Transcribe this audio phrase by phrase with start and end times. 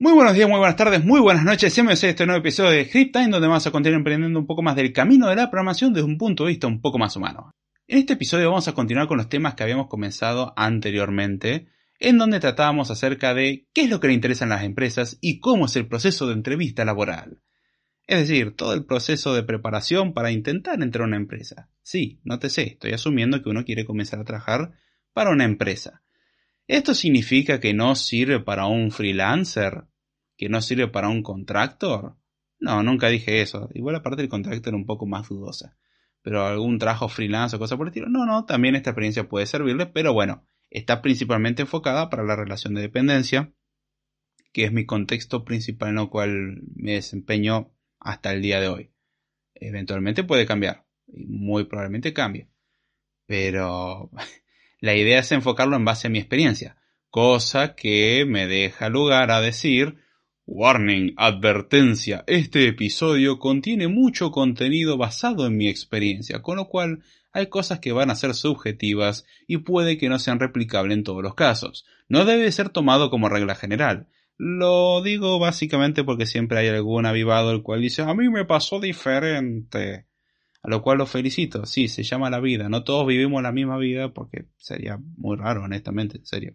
[0.00, 1.74] Muy buenos días, muy buenas tardes, muy buenas noches.
[1.74, 4.62] Bienvenidos a este nuevo episodio de Script Time, donde vamos a continuar emprendiendo un poco
[4.62, 7.50] más del camino de la programación desde un punto de vista un poco más humano.
[7.88, 11.66] En este episodio vamos a continuar con los temas que habíamos comenzado anteriormente,
[11.98, 15.40] en donde tratábamos acerca de qué es lo que le interesa a las empresas y
[15.40, 17.42] cómo es el proceso de entrevista laboral.
[18.06, 21.70] Es decir, todo el proceso de preparación para intentar entrar a una empresa.
[21.82, 24.70] Sí, nótese, estoy asumiendo que uno quiere comenzar a trabajar
[25.12, 26.04] para una empresa.
[26.68, 29.87] ¿Esto significa que no sirve para un freelancer?
[30.38, 32.16] ¿Que no sirve para un contractor?
[32.58, 33.68] No, nunca dije eso.
[33.74, 35.76] Igual la parte del contractor era un poco más dudosa.
[36.22, 38.08] Pero algún trabajo freelance o cosa por el estilo.
[38.08, 42.72] No, no, también esta experiencia puede servirle, pero bueno, está principalmente enfocada para la relación
[42.72, 43.52] de dependencia,
[44.52, 48.92] que es mi contexto principal en el cual me desempeño hasta el día de hoy.
[49.54, 52.48] Eventualmente puede cambiar, y muy probablemente cambie.
[53.26, 54.10] Pero
[54.80, 56.76] La idea es enfocarlo en base a mi experiencia,
[57.10, 59.98] cosa que me deja lugar a decir
[60.50, 67.48] Warning, advertencia, este episodio contiene mucho contenido basado en mi experiencia, con lo cual hay
[67.48, 71.34] cosas que van a ser subjetivas y puede que no sean replicables en todos los
[71.34, 71.84] casos.
[72.08, 74.08] No debe ser tomado como regla general.
[74.38, 78.80] Lo digo básicamente porque siempre hay algún avivado el cual dice a mí me pasó
[78.80, 80.06] diferente.
[80.62, 81.66] A lo cual los felicito.
[81.66, 82.70] Sí, se llama la vida.
[82.70, 86.54] No todos vivimos la misma vida porque sería muy raro, honestamente, en serio.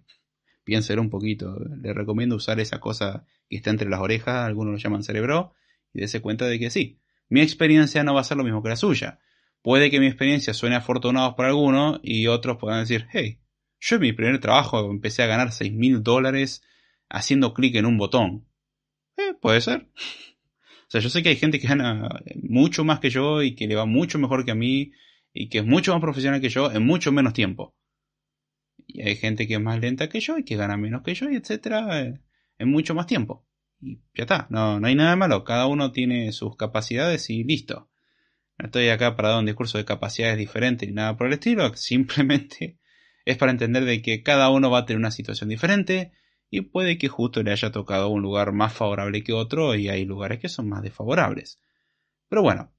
[0.64, 1.58] Piénselo un poquito.
[1.82, 5.54] Le recomiendo usar esa cosa que está entre las orejas, algunos lo llaman cerebro,
[5.94, 8.70] y dése cuenta de que sí, mi experiencia no va a ser lo mismo que
[8.70, 9.20] la suya.
[9.62, 13.40] Puede que mi experiencia suene afortunada para algunos y otros puedan decir, hey,
[13.80, 16.64] yo en mi primer trabajo empecé a ganar seis mil dólares
[17.10, 18.46] haciendo clic en un botón.
[19.18, 19.88] Eh, puede ser
[20.94, 23.76] sea, yo sé que hay gente que gana mucho más que yo y que le
[23.76, 24.92] va mucho mejor que a mí
[25.34, 27.76] y que es mucho más profesional que yo en mucho menos tiempo.
[28.94, 31.30] Y hay gente que es más lenta que yo y que gana menos que yo
[31.30, 32.20] y etcétera eh,
[32.60, 33.46] en mucho más tiempo.
[33.82, 37.90] Y ya está, no, no hay nada malo, cada uno tiene sus capacidades y listo.
[38.60, 41.74] No estoy acá para dar un discurso de capacidades diferentes ni nada por el estilo,
[41.76, 42.78] simplemente
[43.26, 46.12] es para entender de que cada uno va a tener una situación diferente
[46.50, 50.06] y puede que justo le haya tocado un lugar más favorable que otro y hay
[50.06, 51.60] lugares que son más desfavorables.
[52.30, 52.72] Pero bueno,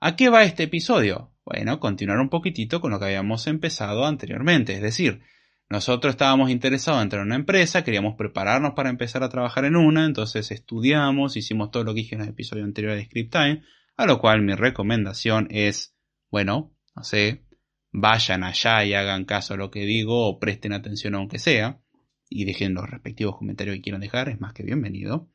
[0.00, 1.34] ¿a qué va este episodio?
[1.44, 5.22] Bueno, continuar un poquitito con lo que habíamos empezado anteriormente, es decir,
[5.70, 9.76] nosotros estábamos interesados en entrar en una empresa, queríamos prepararnos para empezar a trabajar en
[9.76, 13.62] una, entonces estudiamos, hicimos todo lo que dije en el episodio anterior de Script Time,
[13.96, 15.94] a lo cual mi recomendación es,
[16.28, 17.44] bueno, no sé,
[17.92, 21.80] vayan allá y hagan caso a lo que digo o presten atención aunque sea
[22.28, 25.28] y dejen los respectivos comentarios que quieran dejar, es más que bienvenido.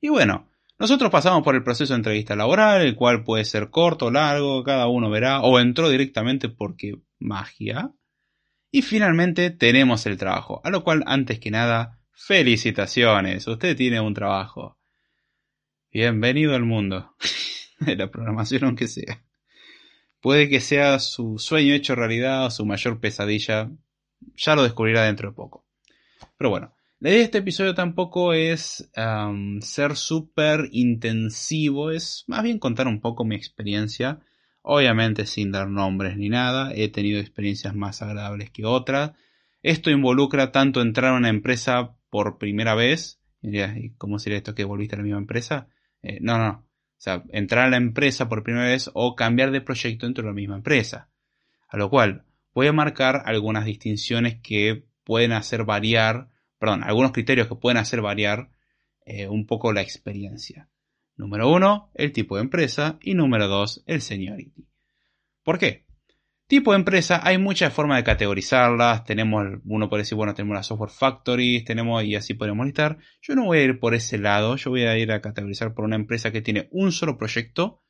[0.00, 0.48] Y bueno,
[0.78, 4.62] nosotros pasamos por el proceso de entrevista laboral, el cual puede ser corto, o largo,
[4.62, 7.92] cada uno verá, o entró directamente porque magia.
[8.72, 14.14] Y finalmente tenemos el trabajo, a lo cual antes que nada, felicitaciones, usted tiene un
[14.14, 14.78] trabajo.
[15.90, 17.16] Bienvenido al mundo
[17.80, 19.24] de la programación aunque sea.
[20.20, 23.72] Puede que sea su sueño hecho realidad o su mayor pesadilla,
[24.36, 25.66] ya lo descubrirá dentro de poco.
[26.38, 28.88] Pero bueno, la idea de este episodio tampoco es
[29.62, 34.20] ser súper intensivo, es más bien contar un poco mi experiencia,
[34.62, 39.12] obviamente sin dar nombres ni nada, he tenido experiencias más agradables que otras.
[39.62, 44.64] Esto involucra tanto entrar a una empresa por primera vez, ¿y cómo sería esto que
[44.64, 45.68] volviste a la misma empresa?
[46.02, 46.50] Eh, no, no,
[47.00, 50.30] o sea, entrar a la empresa por primera vez o cambiar de proyecto dentro de
[50.30, 51.08] la misma empresa.
[51.68, 56.28] A lo cual, voy a marcar algunas distinciones que pueden hacer variar,
[56.58, 58.50] perdón, algunos criterios que pueden hacer variar
[59.06, 60.68] eh, un poco la experiencia.
[61.20, 64.66] Número uno, el tipo de empresa y número dos, el seniority.
[65.44, 65.84] ¿Por qué?
[66.46, 69.04] Tipo de empresa, hay muchas formas de categorizarlas.
[69.04, 72.96] Tenemos, uno puede decir, bueno, tenemos las software factories, tenemos, y así podemos listar.
[73.20, 75.84] Yo no voy a ir por ese lado, yo voy a ir a categorizar por
[75.84, 77.84] una empresa que tiene un solo proyecto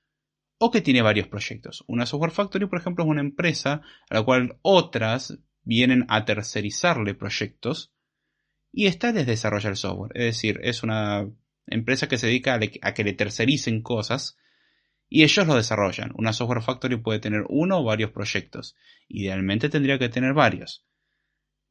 [0.59, 1.85] o que tiene varios proyectos.
[1.87, 3.81] Una Software Factory, por ejemplo, es una empresa
[4.11, 7.95] a la cual otras vienen a tercerizarle proyectos
[8.73, 10.11] y esta les desarrolla el software.
[10.17, 11.31] Es decir, es una
[11.71, 14.37] empresa que se dedica a, que le tercericen cosas
[15.09, 16.13] y ellos lo desarrollan.
[16.15, 18.77] Una Software Factory puede tener uno o varios proyectos.
[19.09, 20.85] Idealmente tendría que tener varios.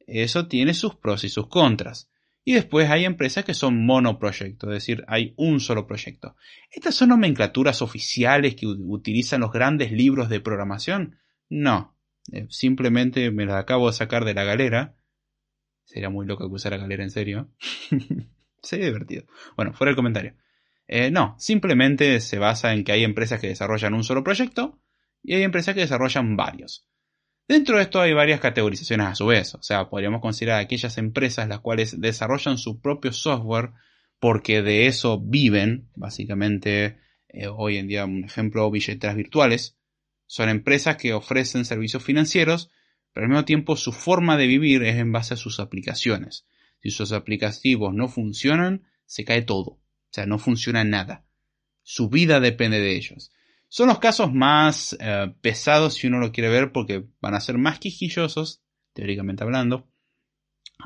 [0.06, 2.10] Eso tiene sus pros y sus contras.
[2.44, 6.36] Y después hay empresas que son monoproyectos, es decir, hay un solo proyecto.
[6.70, 11.18] ¿Estas son nomenclaturas oficiales que utilizan los grandes libros de programación?
[11.50, 11.96] No,
[12.32, 14.96] eh, simplemente me las acabo de sacar de la galera.
[15.84, 17.50] Sería muy loco que usara galera en serio.
[18.62, 19.24] Sería divertido.
[19.56, 20.34] Bueno, fuera el comentario.
[20.86, 24.80] Eh, no, simplemente se basa en que hay empresas que desarrollan un solo proyecto
[25.22, 26.86] y hay empresas que desarrollan varios.
[27.46, 31.48] Dentro de esto hay varias categorizaciones a su vez, o sea, podríamos considerar aquellas empresas
[31.48, 33.70] las cuales desarrollan su propio software
[34.20, 36.98] porque de eso viven, básicamente
[37.28, 39.76] eh, hoy en día un ejemplo, billeteras virtuales,
[40.26, 42.70] son empresas que ofrecen servicios financieros,
[43.12, 46.46] pero al mismo tiempo su forma de vivir es en base a sus aplicaciones.
[46.82, 51.26] Si sus aplicativos no funcionan, se cae todo, o sea, no funciona nada.
[51.82, 53.32] Su vida depende de ellos.
[53.68, 57.58] Son los casos más eh, pesados si uno lo quiere ver porque van a ser
[57.58, 58.62] más quijillosos,
[58.92, 59.88] teóricamente hablando,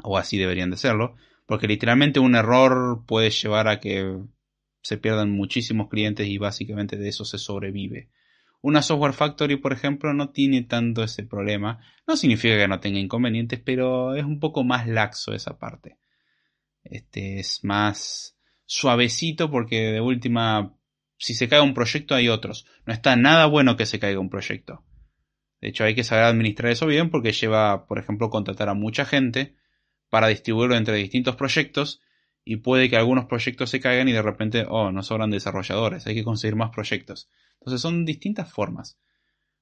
[0.02, 4.18] o así deberían de serlo, porque literalmente un error puede llevar a que
[4.82, 8.10] se pierdan muchísimos clientes y básicamente de eso se sobrevive.
[8.64, 11.80] Una software factory, por ejemplo, no tiene tanto ese problema.
[12.06, 15.98] No significa que no tenga inconvenientes, pero es un poco más laxo esa parte.
[16.82, 20.78] Este es más suavecito porque de última
[21.18, 22.64] si se cae un proyecto hay otros.
[22.86, 24.82] No está nada bueno que se caiga un proyecto.
[25.60, 29.04] De hecho, hay que saber administrar eso bien porque lleva, por ejemplo, contratar a mucha
[29.04, 29.56] gente
[30.08, 32.00] para distribuirlo entre distintos proyectos
[32.46, 36.14] y puede que algunos proyectos se caigan y de repente, oh, no sobran desarrolladores, hay
[36.14, 37.28] que conseguir más proyectos.
[37.64, 38.98] Entonces son distintas formas.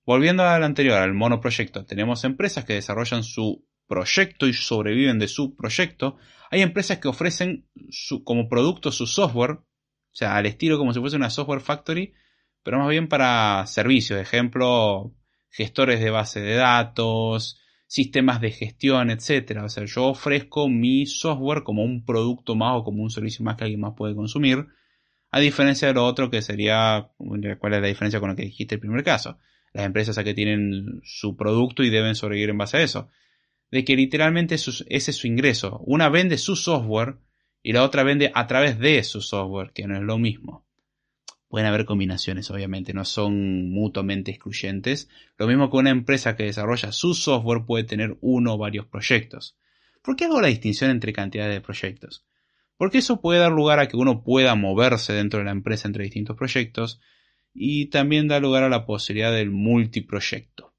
[0.04, 5.54] Volviendo al anterior, al monoproyecto, tenemos empresas que desarrollan su proyecto y sobreviven de su
[5.54, 6.16] proyecto.
[6.50, 7.68] Hay empresas que ofrecen
[8.24, 9.60] como producto su software
[10.12, 12.12] o sea, al estilo como si fuese una software factory,
[12.62, 15.14] pero más bien para servicios, ejemplo,
[15.48, 19.60] gestores de base de datos, sistemas de gestión, etc.
[19.64, 23.56] O sea, yo ofrezco mi software como un producto más o como un servicio más
[23.56, 24.66] que alguien más puede consumir,
[25.34, 27.08] a diferencia de lo otro que sería,
[27.58, 29.38] ¿cuál es la diferencia con lo que dijiste el primer caso?
[29.72, 33.08] Las empresas a que tienen su producto y deben sobrevivir en base a eso.
[33.70, 35.80] De que literalmente ese es su ingreso.
[35.86, 37.16] Una vende su software
[37.62, 40.66] y la otra vende a través de su software, que no es lo mismo.
[41.48, 45.08] Pueden haber combinaciones, obviamente, no son mutuamente excluyentes.
[45.38, 49.56] Lo mismo que una empresa que desarrolla su software puede tener uno o varios proyectos.
[50.02, 52.26] ¿Por qué hago la distinción entre cantidades de proyectos?
[52.82, 56.02] Porque eso puede dar lugar a que uno pueda moverse dentro de la empresa entre
[56.02, 57.00] distintos proyectos
[57.54, 60.74] y también da lugar a la posibilidad del multiproyecto.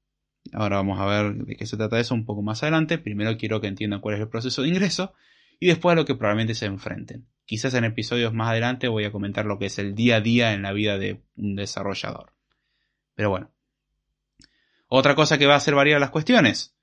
[0.52, 2.98] Ahora vamos a ver de qué se trata eso un poco más adelante.
[2.98, 5.14] Primero quiero que entiendan cuál es el proceso de ingreso
[5.58, 7.26] y después a lo que probablemente se enfrenten.
[7.46, 10.52] Quizás en episodios más adelante voy a comentar lo que es el día a día
[10.52, 12.34] en la vida de un desarrollador.
[13.14, 13.50] Pero bueno.
[14.88, 16.76] Otra cosa que va a hacer variar las cuestiones.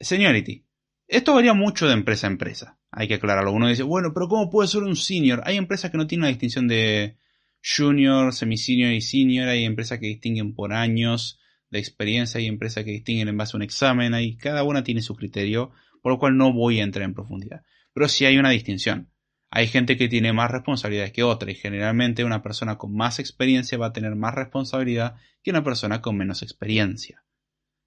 [0.00, 0.65] Seniority.
[1.08, 2.78] Esto varía mucho de empresa a empresa.
[2.90, 3.52] Hay que aclararlo.
[3.52, 5.42] Uno dice, bueno, pero ¿cómo puede ser un senior?
[5.44, 7.16] Hay empresas que no tienen una distinción de
[7.62, 9.48] junior, semi-senior y senior.
[9.48, 11.38] Hay empresas que distinguen por años
[11.70, 12.38] de experiencia.
[12.38, 14.14] Hay empresas que distinguen en base a un examen.
[14.14, 15.70] Hay, cada una tiene su criterio,
[16.02, 17.62] por lo cual no voy a entrar en profundidad
[17.96, 19.10] pero sí hay una distinción.
[19.50, 23.78] Hay gente que tiene más responsabilidades que otra y generalmente una persona con más experiencia
[23.78, 27.24] va a tener más responsabilidad que una persona con menos experiencia.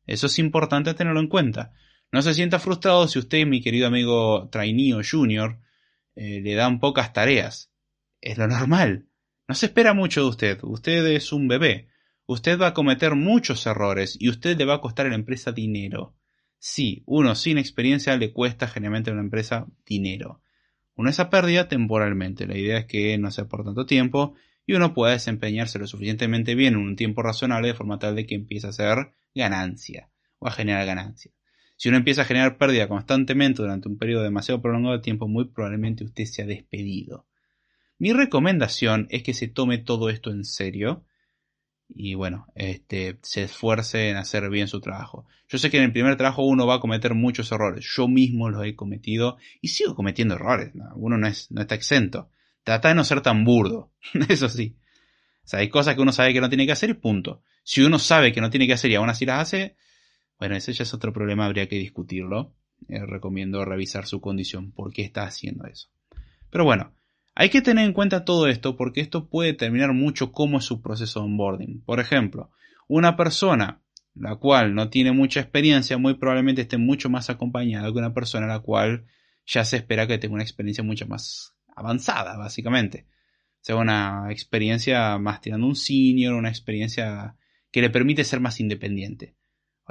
[0.07, 1.74] Eso es importante tenerlo en cuenta.
[2.11, 5.59] No se sienta frustrado si usted, mi querido amigo trainee o junior,
[6.15, 7.71] eh, le dan pocas tareas.
[8.19, 9.07] Es lo normal.
[9.47, 10.59] No se espera mucho de usted.
[10.63, 11.89] Usted es un bebé.
[12.25, 15.51] Usted va a cometer muchos errores y usted le va a costar a la empresa
[15.51, 16.15] dinero.
[16.59, 20.41] Sí, uno sin experiencia le cuesta generalmente a una empresa dinero.
[20.95, 22.45] Uno esa pérdida temporalmente.
[22.45, 24.35] La idea es que no sea por tanto tiempo
[24.65, 28.25] y uno pueda desempeñarse lo suficientemente bien en un tiempo razonable de forma tal de
[28.25, 31.31] que empiece a hacer ganancia o a generar ganancia.
[31.79, 35.45] Si uno empieza a generar pérdida constantemente durante un periodo demasiado prolongado de tiempo, muy
[35.45, 37.25] probablemente usted sea despedido.
[37.97, 41.05] Mi recomendación es que se tome todo esto en serio
[41.88, 45.25] y bueno, este, se esfuerce en hacer bien su trabajo.
[45.48, 47.86] Yo sé que en el primer trabajo uno va a cometer muchos errores.
[47.95, 50.74] Yo mismo los he cometido y sigo cometiendo errores.
[50.95, 52.29] Uno no, es, no está exento.
[52.65, 53.93] Trata de no ser tan burdo.
[54.27, 54.75] Eso sí.
[55.50, 57.41] O hay cosas que uno sabe que no tiene que hacer y punto.
[57.63, 59.77] Si uno sabe que no tiene que hacer y aún así las hace,
[60.39, 62.55] bueno, ese ya es otro problema, habría que discutirlo.
[62.88, 65.89] Eh, recomiendo revisar su condición, por qué está haciendo eso.
[66.50, 66.93] Pero bueno,
[67.36, 70.81] hay que tener en cuenta todo esto porque esto puede determinar mucho cómo es su
[70.81, 71.81] proceso de onboarding.
[71.81, 72.51] Por ejemplo,
[72.88, 73.81] una persona
[74.15, 78.48] la cual no tiene mucha experiencia muy probablemente esté mucho más acompañada que una persona
[78.48, 79.05] la cual
[79.46, 83.08] ya se espera que tenga una experiencia mucho más avanzada, básicamente.
[83.10, 87.36] O sea, una experiencia más tirando un senior, una experiencia
[87.72, 89.36] que le permite ser más independiente.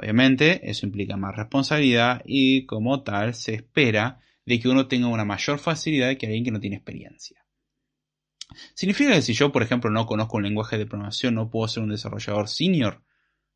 [0.01, 5.25] Obviamente, eso implica más responsabilidad y como tal se espera de que uno tenga una
[5.25, 7.45] mayor facilidad que alguien que no tiene experiencia.
[8.73, 11.83] ¿Significa que si yo, por ejemplo, no conozco un lenguaje de programación, no puedo ser
[11.83, 13.03] un desarrollador senior?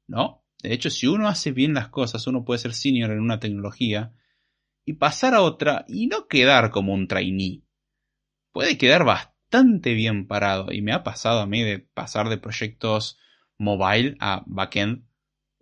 [0.06, 0.44] No.
[0.62, 4.14] De hecho, si uno hace bien las cosas, uno puede ser senior en una tecnología
[4.86, 7.64] y pasar a otra y no quedar como un trainee.
[8.52, 13.18] Puede quedar bastante bien parado y me ha pasado a mí de pasar de proyectos
[13.58, 15.06] mobile a backend.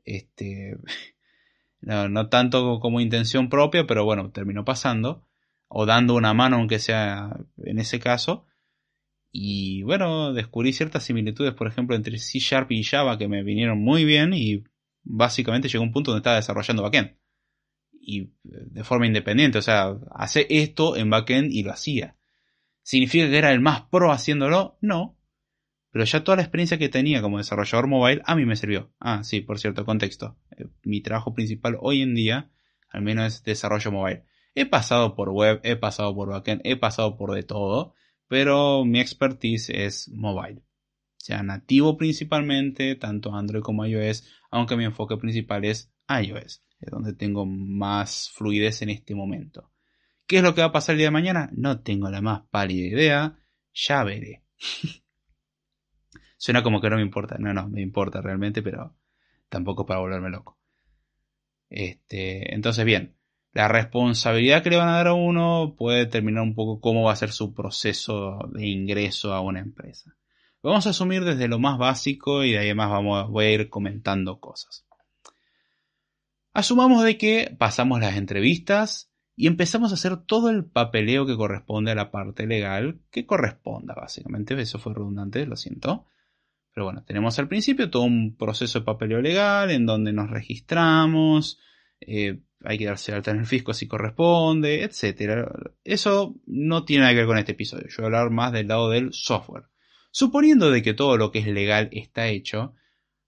[0.04, 0.78] Este,
[1.82, 5.28] No, tanto como intención propia, pero bueno, terminó pasando.
[5.68, 8.46] O dando una mano, aunque sea en ese caso.
[9.32, 13.80] Y bueno, descubrí ciertas similitudes, por ejemplo, entre C Sharp y Java que me vinieron
[13.80, 14.34] muy bien.
[14.34, 14.64] Y
[15.04, 17.16] básicamente llegó un punto donde estaba desarrollando backend.
[17.94, 19.58] Y de forma independiente.
[19.58, 22.18] O sea, hace esto en backend y lo hacía.
[22.84, 24.78] ¿Significa que era el más pro haciéndolo?
[24.82, 25.18] No.
[25.92, 28.92] Pero ya toda la experiencia que tenía como desarrollador mobile a mí me sirvió.
[29.00, 30.38] Ah, sí, por cierto, contexto.
[30.58, 32.50] Eh, mi trabajo principal hoy en día,
[32.90, 34.24] al menos es desarrollo mobile.
[34.56, 37.94] He pasado por web, he pasado por backend, he pasado por de todo,
[38.28, 40.60] pero mi expertise es mobile.
[40.60, 46.92] O sea, nativo principalmente, tanto Android como iOS, aunque mi enfoque principal es iOS, es
[46.92, 49.72] donde tengo más fluidez en este momento.
[50.26, 51.50] ¿Qué es lo que va a pasar el día de mañana?
[51.54, 53.38] No tengo la más pálida idea,
[53.74, 54.44] ya veré.
[56.42, 57.38] Suena como que no me importa.
[57.38, 58.96] No, no, me importa realmente, pero
[59.48, 60.58] tampoco para volverme loco.
[61.70, 63.16] Este, entonces, bien,
[63.54, 67.12] la responsabilidad que le van a dar a uno puede determinar un poco cómo va
[67.12, 70.18] a ser su proceso de ingreso a una empresa.
[70.64, 73.70] Vamos a asumir desde lo más básico y de ahí más vamos, voy a ir
[73.70, 74.84] comentando cosas.
[76.54, 81.92] Asumamos de que pasamos las entrevistas y empezamos a hacer todo el papeleo que corresponde
[81.92, 84.60] a la parte legal que corresponda, básicamente.
[84.60, 86.08] Eso fue redundante, lo siento.
[86.74, 91.60] Pero bueno, tenemos al principio todo un proceso de papeleo legal en donde nos registramos,
[92.00, 95.48] eh, hay que darse alta en el fisco si corresponde, etc.
[95.84, 97.88] Eso no tiene nada que ver con este episodio.
[97.90, 99.66] Yo voy a hablar más del lado del software.
[100.12, 102.76] Suponiendo de que todo lo que es legal está hecho,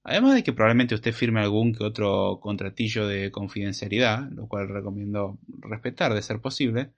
[0.03, 5.37] además de que probablemente usted firme algún que otro contratillo de confidencialidad, lo cual recomiendo
[5.47, 6.91] respetar de ser posible,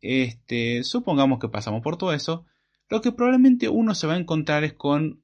[0.00, 2.44] este, supongamos que pasamos por todo eso,
[2.88, 5.22] lo que probablemente uno se va a encontrar es con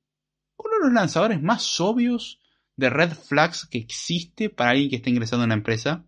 [0.58, 2.40] uno de los lanzadores más obvios
[2.76, 6.04] de red flags que existe para alguien que está ingresando a una empresa,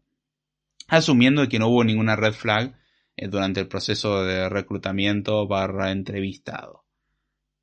[0.88, 2.76] asumiendo que no hubo ninguna red flag
[3.16, 6.84] eh, durante el proceso de reclutamiento barra entrevistado.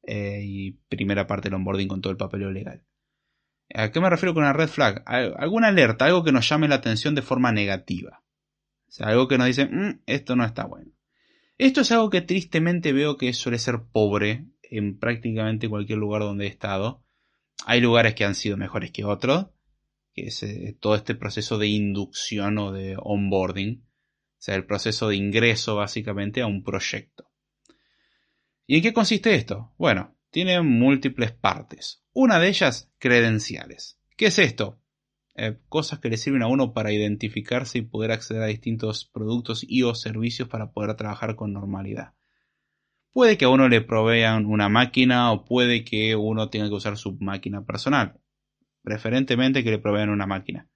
[0.04, 2.84] Eh, y primera parte del onboarding con todo el papel legal.
[3.74, 5.04] ¿A qué me refiero con una red flag?
[5.06, 8.24] Alguna alerta, algo que nos llame la atención de forma negativa.
[8.88, 10.92] O sea, algo que nos dice, mm, esto no está bueno.
[11.58, 16.46] Esto es algo que tristemente veo que suele ser pobre en prácticamente cualquier lugar donde
[16.46, 17.04] he estado.
[17.66, 19.48] Hay lugares que han sido mejores que otros,
[20.14, 25.10] que es eh, todo este proceso de inducción o de onboarding, o sea, el proceso
[25.10, 27.32] de ingreso básicamente a un proyecto.
[28.66, 29.74] ¿Y en qué consiste esto?
[29.78, 32.04] Bueno, tiene múltiples partes.
[32.14, 34.00] Una de ellas, credenciales.
[34.18, 34.82] ¿Qué es esto?
[35.36, 39.64] Eh, cosas que le sirven a uno para identificarse y poder acceder a distintos productos
[39.68, 42.17] y o servicios para poder trabajar con normalidad.
[43.18, 46.98] Puede que a uno le provean una máquina o puede que uno tenga que usar
[46.98, 48.20] su máquina personal.
[48.84, 50.70] Preferentemente que le provean una máquina.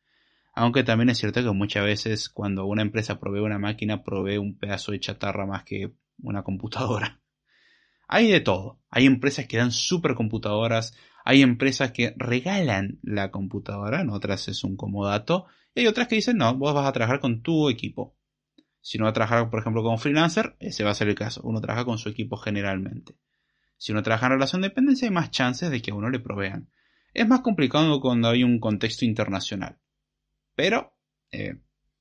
[0.56, 4.58] Aunque también es cierto que muchas veces cuando una empresa provee una máquina provee un
[4.58, 7.22] pedazo de chatarra más que una computadora.
[8.08, 8.80] Hay de todo.
[8.90, 14.78] Hay empresas que dan supercomputadoras, hay empresas que regalan la computadora, en otras es un
[14.78, 15.46] comodato,
[15.76, 18.16] y hay otras que dicen no, vos vas a trabajar con tu equipo.
[18.82, 21.42] Si uno va a trabajar, por ejemplo, como freelancer, ese va a ser el caso.
[21.44, 23.16] Uno trabaja con su equipo generalmente.
[23.78, 26.20] Si uno trabaja en relación de dependencia, hay más chances de que a uno le
[26.20, 26.70] provean.
[27.14, 29.78] Es más complicado cuando hay un contexto internacional.
[30.56, 30.94] Pero
[31.32, 31.56] eh,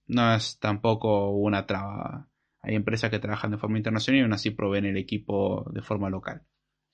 [0.06, 2.28] no es tampoco una traba.
[2.62, 6.10] Hay empresas que trabajan de forma internacional y aún así proveen el equipo de forma
[6.10, 6.42] local.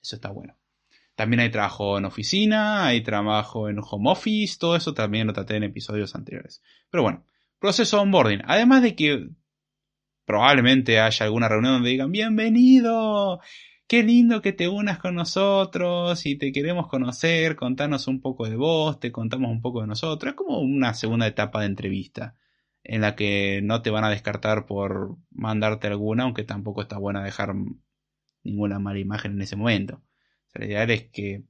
[0.01, 0.57] Eso está bueno.
[1.15, 5.55] También hay trabajo en oficina, hay trabajo en home office, todo eso también lo traté
[5.55, 6.61] en episodios anteriores.
[6.91, 7.25] Pero bueno,
[7.59, 8.41] proceso onboarding.
[8.45, 9.29] Además de que
[10.27, 13.39] probablemente haya alguna reunión donde digan, bienvenido,
[13.87, 18.57] qué lindo que te unas con nosotros y te queremos conocer, contanos un poco de
[18.57, 20.31] vos, te contamos un poco de nosotros.
[20.31, 22.35] Es como una segunda etapa de entrevista
[22.83, 27.23] en la que no te van a descartar por mandarte alguna, aunque tampoco está buena
[27.23, 27.53] dejar
[28.43, 30.03] ninguna mala imagen en ese momento.
[30.55, 31.43] la idea es que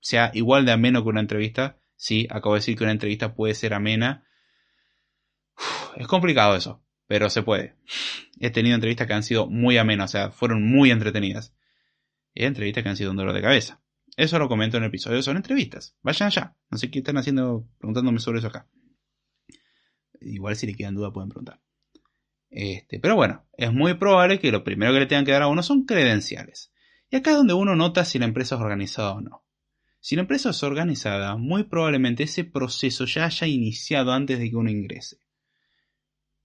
[0.00, 1.76] sea igual de ameno que una entrevista.
[1.96, 4.24] Sí, acabo de decir que una entrevista puede ser amena.
[5.96, 6.82] es complicado eso
[7.12, 7.74] pero se puede.
[8.40, 11.54] He tenido entrevistas que han sido muy amenas, o sea, fueron muy entretenidas.
[12.32, 13.82] Entrevistas que han sido un dolor de cabeza.
[14.16, 15.94] Eso lo comento en el episodio son entrevistas.
[16.00, 16.56] Vayan allá.
[16.70, 18.66] No sé qué están haciendo preguntándome sobre eso acá.
[20.22, 21.60] Igual si le quedan dudas pueden preguntar.
[22.48, 25.48] Este, pero bueno, es muy probable que lo primero que le tengan que dar a
[25.48, 26.72] uno son credenciales.
[27.10, 29.44] Y acá es donde uno nota si la empresa es organizada o no.
[30.00, 34.56] Si la empresa es organizada, muy probablemente ese proceso ya haya iniciado antes de que
[34.56, 35.21] uno ingrese.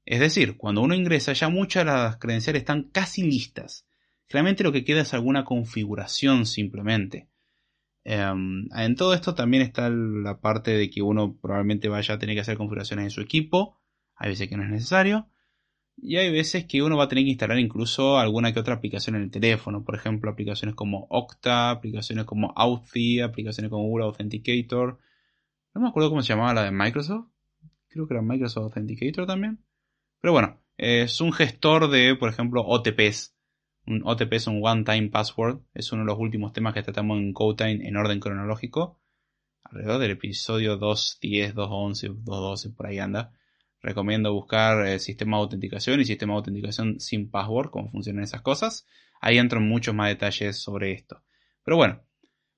[0.07, 3.85] Es decir, cuando uno ingresa ya muchas de las credenciales están casi listas.
[4.29, 7.27] Realmente lo que queda es alguna configuración simplemente.
[8.05, 12.35] Em, en todo esto también está la parte de que uno probablemente vaya a tener
[12.35, 13.81] que hacer configuraciones en su equipo.
[14.15, 15.27] Hay veces que no es necesario.
[15.97, 19.17] Y hay veces que uno va a tener que instalar incluso alguna que otra aplicación
[19.17, 19.83] en el teléfono.
[19.83, 24.99] Por ejemplo, aplicaciones como Okta, aplicaciones como Authy, aplicaciones como Google Authenticator.
[25.73, 27.27] No me acuerdo cómo se llamaba la de Microsoft.
[27.89, 29.59] Creo que era Microsoft Authenticator también.
[30.21, 33.35] Pero bueno, es un gestor de, por ejemplo, OTPs.
[33.85, 35.61] Un OTP es un One Time Password.
[35.73, 38.99] Es uno de los últimos temas que tratamos en CodeTime en orden cronológico.
[39.63, 43.33] Alrededor del episodio 2.10, 2.11, 2.12, por ahí anda.
[43.81, 48.41] Recomiendo buscar eh, sistema de autenticación y sistema de autenticación sin password, cómo funcionan esas
[48.41, 48.85] cosas.
[49.21, 51.23] Ahí entro en muchos más detalles sobre esto.
[51.63, 52.01] Pero bueno,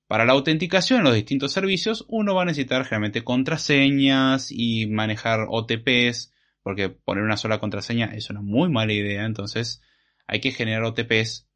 [0.06, 5.46] para la autenticación en los distintos servicios, uno va a necesitar generalmente contraseñas y manejar
[5.48, 9.82] OTPs, porque poner una sola contraseña es una muy mala idea, entonces
[10.26, 11.48] hay que generar OTPs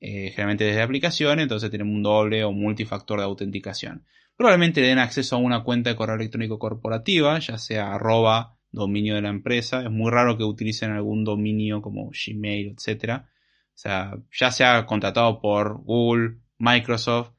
[0.00, 4.04] eh, generalmente desde aplicación, entonces tenemos un doble o multifactor de autenticación.
[4.36, 9.22] Probablemente den acceso a una cuenta de correo electrónico corporativa, ya sea arroba dominio de
[9.22, 9.82] la empresa.
[9.82, 13.22] Es muy raro que utilicen algún dominio como Gmail, etc.
[13.22, 13.24] O
[13.74, 17.32] sea, ya sea contratado por Google, Microsoft,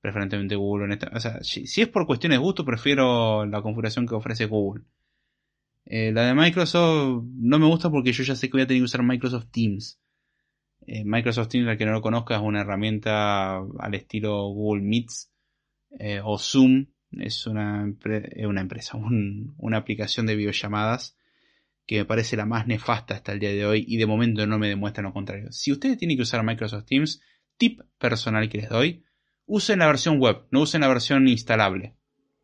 [0.00, 0.86] preferentemente Google.
[0.86, 4.46] En esta, o sea, si, es por cuestiones de gusto, prefiero la configuración que ofrece
[4.46, 4.84] Google.
[5.86, 8.80] Eh, la de Microsoft no me gusta porque yo ya sé que voy a tener
[8.80, 10.00] que usar Microsoft Teams.
[10.86, 15.32] Eh, Microsoft Teams, para que no lo conozca, es una herramienta al estilo Google Meets
[15.98, 18.98] eh, o Zoom, es una, una empresa,
[19.58, 21.16] una aplicación de videollamadas
[21.86, 24.58] que me parece la más nefasta hasta el día de hoy y de momento no
[24.58, 25.52] me demuestra lo contrario.
[25.52, 27.22] Si ustedes tienen que usar Microsoft Teams,
[27.56, 29.04] tip personal que les doy,
[29.46, 31.94] usen la versión web, no usen la versión instalable.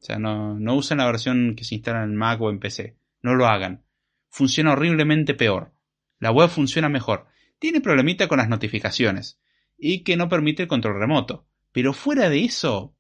[0.01, 2.97] O sea, no, no usen la versión que se instala en Mac o en PC.
[3.23, 3.85] No lo hagan.
[4.29, 5.73] Funciona horriblemente peor.
[6.19, 7.27] La web funciona mejor.
[7.59, 9.41] Tiene problemita con las notificaciones
[9.79, 11.47] y que no permite el control remoto.
[11.73, 12.95] Pero fuera de eso,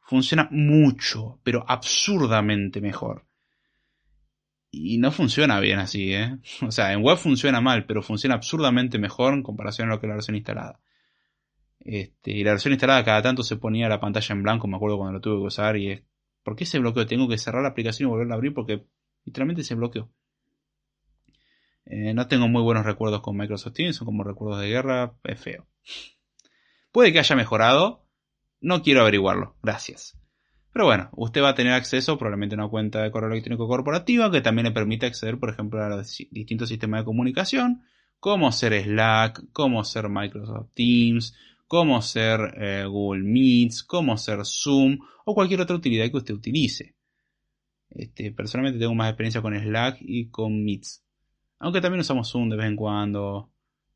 [0.00, 3.26] funciona mucho, pero absurdamente mejor.
[4.70, 6.38] Y no funciona bien así, ¿eh?
[6.66, 10.06] O sea, en web funciona mal, pero funciona absurdamente mejor en comparación a lo que
[10.06, 10.80] la versión instalada.
[11.80, 14.96] Este, y la versión instalada cada tanto se ponía la pantalla en blanco, me acuerdo
[14.96, 16.02] cuando lo tuve que usar, y es,
[16.42, 17.06] ¿por qué se bloqueó?
[17.06, 18.86] Tengo que cerrar la aplicación y volverla a abrir porque
[19.24, 20.10] literalmente se bloqueó.
[21.84, 25.40] Eh, no tengo muy buenos recuerdos con Microsoft Teams, son como recuerdos de guerra, es
[25.40, 25.66] feo.
[26.92, 28.06] Puede que haya mejorado,
[28.60, 30.16] no quiero averiguarlo, gracias.
[30.72, 34.30] Pero bueno, usted va a tener acceso probablemente a una cuenta de correo electrónico corporativa
[34.30, 37.82] que también le permite acceder, por ejemplo, a los distintos sistemas de comunicación,
[38.18, 41.34] como ser Slack, como ser Microsoft Teams,
[41.66, 46.94] como ser eh, Google Meets, como ser Zoom o cualquier otra utilidad que usted utilice.
[47.94, 51.04] Este, personalmente tengo más experiencia con Slack y con Meets.
[51.58, 53.50] Aunque también usamos Zoom de vez en cuando.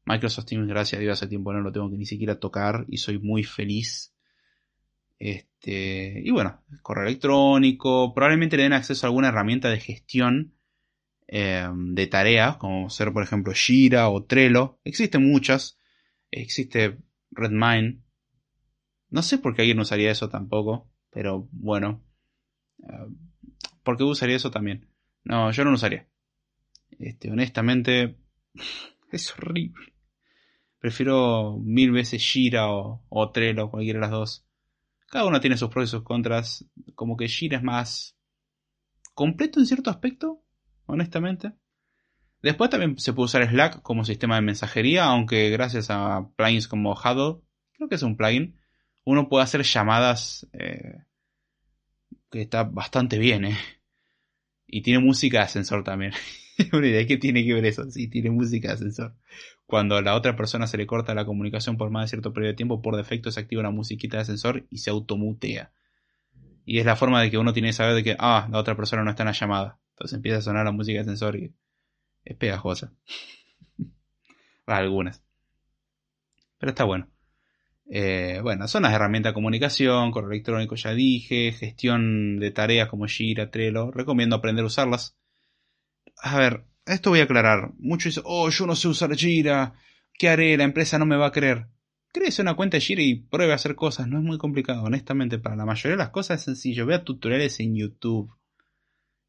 [0.04, 2.98] Microsoft Teams, gracias a Dios, hace tiempo no lo tengo que ni siquiera tocar y
[2.98, 4.16] soy muy feliz
[5.18, 10.54] este, y bueno, correo electrónico, probablemente le den acceso a alguna herramienta de gestión
[11.28, 14.78] eh, de tareas, como ser por ejemplo Jira o Trello.
[14.84, 15.78] Existen muchas.
[16.30, 16.98] Existe
[17.30, 18.00] Redmine.
[19.08, 22.02] No sé por qué alguien usaría eso tampoco, pero bueno.
[22.82, 23.06] Eh,
[23.86, 24.88] ¿Por qué usaría eso también?
[25.22, 26.08] No, yo no lo usaría.
[26.98, 28.16] Este, honestamente,
[29.12, 29.94] es horrible.
[30.80, 34.46] Prefiero mil veces Jira o, o Trello, cualquiera de las dos.
[35.08, 36.66] Cada uno tiene sus pros y sus contras.
[36.96, 38.18] Como que Jira es más
[39.14, 40.42] completo en cierto aspecto,
[40.86, 41.52] honestamente.
[42.42, 46.92] Después también se puede usar Slack como sistema de mensajería, aunque gracias a plugins como
[46.92, 47.40] Huddle,
[47.74, 48.60] creo que es un plugin,
[49.04, 51.04] uno puede hacer llamadas eh,
[52.32, 53.56] que está bastante bien, ¿eh?
[54.66, 56.12] Y tiene música de ascensor también.
[56.72, 57.90] Una idea, ¿qué tiene que ver eso?
[57.90, 59.14] Sí, tiene música de ascensor
[59.66, 62.52] cuando a la otra persona se le corta la comunicación por más de cierto periodo
[62.52, 65.72] de tiempo, por defecto se activa una musiquita de ascensor y se automutea.
[66.64, 68.76] Y es la forma de que uno tiene que saber de que, ah, la otra
[68.76, 69.78] persona no está en la llamada.
[69.90, 71.52] Entonces empieza a sonar la música de ascensor y
[72.24, 72.92] es pegajosa.
[74.66, 75.22] Algunas.
[76.58, 77.08] Pero está bueno.
[77.88, 83.06] Eh, bueno, son las herramientas de comunicación, correo electrónico ya dije, gestión de tareas como
[83.06, 83.90] Jira, Trello.
[83.90, 85.16] Recomiendo aprender a usarlas.
[86.18, 87.72] A ver, esto voy a aclarar.
[87.78, 89.74] Muchos dicen, oh, yo no sé usar Jira.
[90.14, 90.56] ¿Qué haré?
[90.56, 91.66] La empresa no me va a creer.
[92.12, 94.08] Créese una cuenta Jira y pruebe a hacer cosas.
[94.08, 95.38] No es muy complicado, honestamente.
[95.38, 96.86] Para la mayoría de las cosas es sencillo.
[96.86, 98.32] Vea tutoriales en YouTube.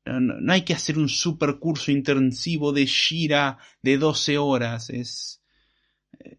[0.05, 4.89] No, hay que hacer un super curso intensivo de Jira de 12 horas.
[4.89, 5.36] Es,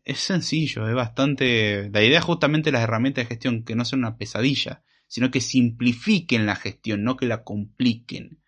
[0.05, 1.91] es sencillo, es bastante...
[1.91, 5.41] La idea es justamente las herramientas de gestión que no sean una pesadilla, sino que
[5.41, 8.43] simplifiquen la gestión, no que la compliquen.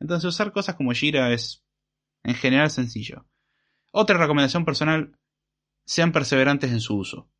[0.00, 1.64] Entonces usar cosas como Jira es
[2.24, 3.26] en general sencillo.
[3.92, 5.16] Otra recomendación personal,
[5.84, 7.30] sean perseverantes en su uso.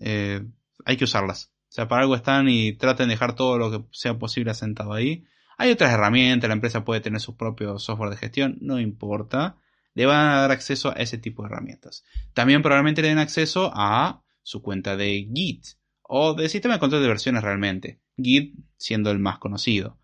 [0.00, 0.46] Eh,
[0.84, 1.52] hay que usarlas.
[1.68, 4.94] O sea, para algo están y traten de dejar todo lo que sea posible asentado
[4.94, 5.24] ahí.
[5.58, 9.58] Hay otras herramientas, la empresa puede tener su propio software de gestión, no importa.
[9.98, 12.04] Le van a dar acceso a ese tipo de herramientas.
[12.32, 15.64] También probablemente le den acceso a su cuenta de Git
[16.02, 18.00] o de sistema de control de versiones realmente.
[18.16, 19.98] Git siendo el más conocido.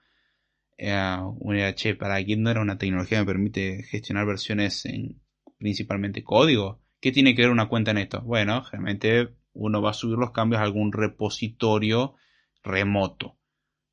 [0.79, 5.23] Eh, che, para Git no era una tecnología que permite gestionar versiones en
[5.59, 6.83] principalmente código.
[7.01, 8.21] ¿Qué tiene que ver una cuenta en esto?
[8.23, 12.17] Bueno, generalmente uno va a subir los cambios a algún repositorio
[12.65, 13.39] remoto.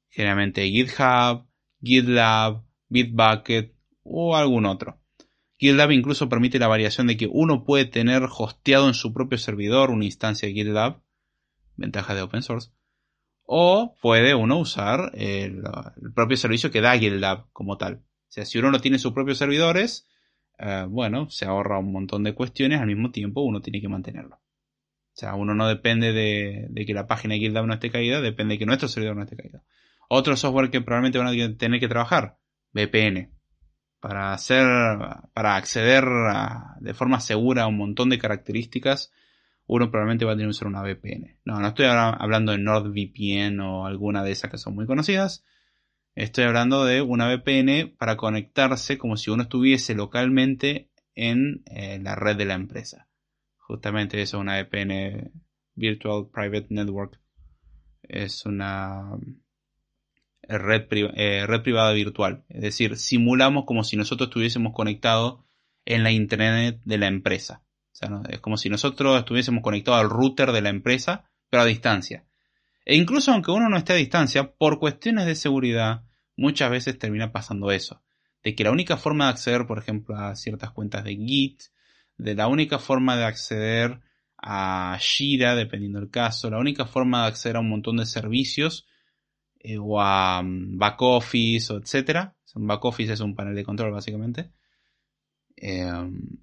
[0.09, 1.47] Generalmente GitHub,
[1.79, 5.00] GitLab, Bitbucket o algún otro.
[5.61, 9.91] GitLab incluso permite la variación de que uno puede tener hosteado en su propio servidor
[9.91, 11.03] una instancia de GitLab,
[11.75, 12.71] ventaja de open source,
[13.43, 15.61] o puede uno usar el,
[16.15, 17.97] propio servicio que da GitLab como tal.
[17.97, 20.09] O sea, si uno no tiene sus propios servidores,
[20.57, 24.37] eh, bueno, se ahorra un montón de cuestiones, al mismo tiempo uno tiene que mantenerlo.
[24.37, 28.55] O sea, uno no depende de, que la página de GitLab no esté caída, depende
[28.55, 29.63] de que nuestro servidor no esté caído.
[30.09, 32.39] Otro software que probablemente van a tener que trabajar,
[32.73, 33.29] VPN.
[34.01, 34.65] Para hacer,
[35.33, 36.03] para acceder
[36.79, 39.13] de forma segura a un montón de características,
[39.67, 41.37] uno probablemente va a tener que usar una VPN.
[41.45, 45.45] No, no estoy hablando de NordVPN o alguna de esas que son muy conocidas.
[46.13, 52.15] Estoy hablando de una VPN para conectarse como si uno estuviese localmente en eh, la
[52.15, 53.07] red de la empresa.
[53.57, 55.31] Justamente eso es una VPN
[55.75, 57.19] Virtual Private Network.
[58.03, 59.11] Es una
[60.43, 62.43] eh, eh, red privada virtual.
[62.49, 65.39] Es decir, simulamos como si nosotros estuviésemos conectados
[65.85, 67.63] en la internet de la empresa.
[68.29, 72.25] Es como si nosotros estuviésemos conectados al router de la empresa, pero a distancia.
[72.83, 76.03] E incluso aunque uno no esté a distancia, por cuestiones de seguridad,
[76.35, 78.01] muchas veces termina pasando eso.
[78.43, 81.61] De que la única forma de acceder, por ejemplo, a ciertas cuentas de Git,
[82.17, 83.99] de la única forma de acceder
[84.37, 88.87] a Jira, dependiendo del caso, la única forma de acceder a un montón de servicios
[89.63, 93.91] eh, o a mm, back office etcétera, un back office es un panel de control
[93.91, 94.51] básicamente,
[95.55, 95.91] eh,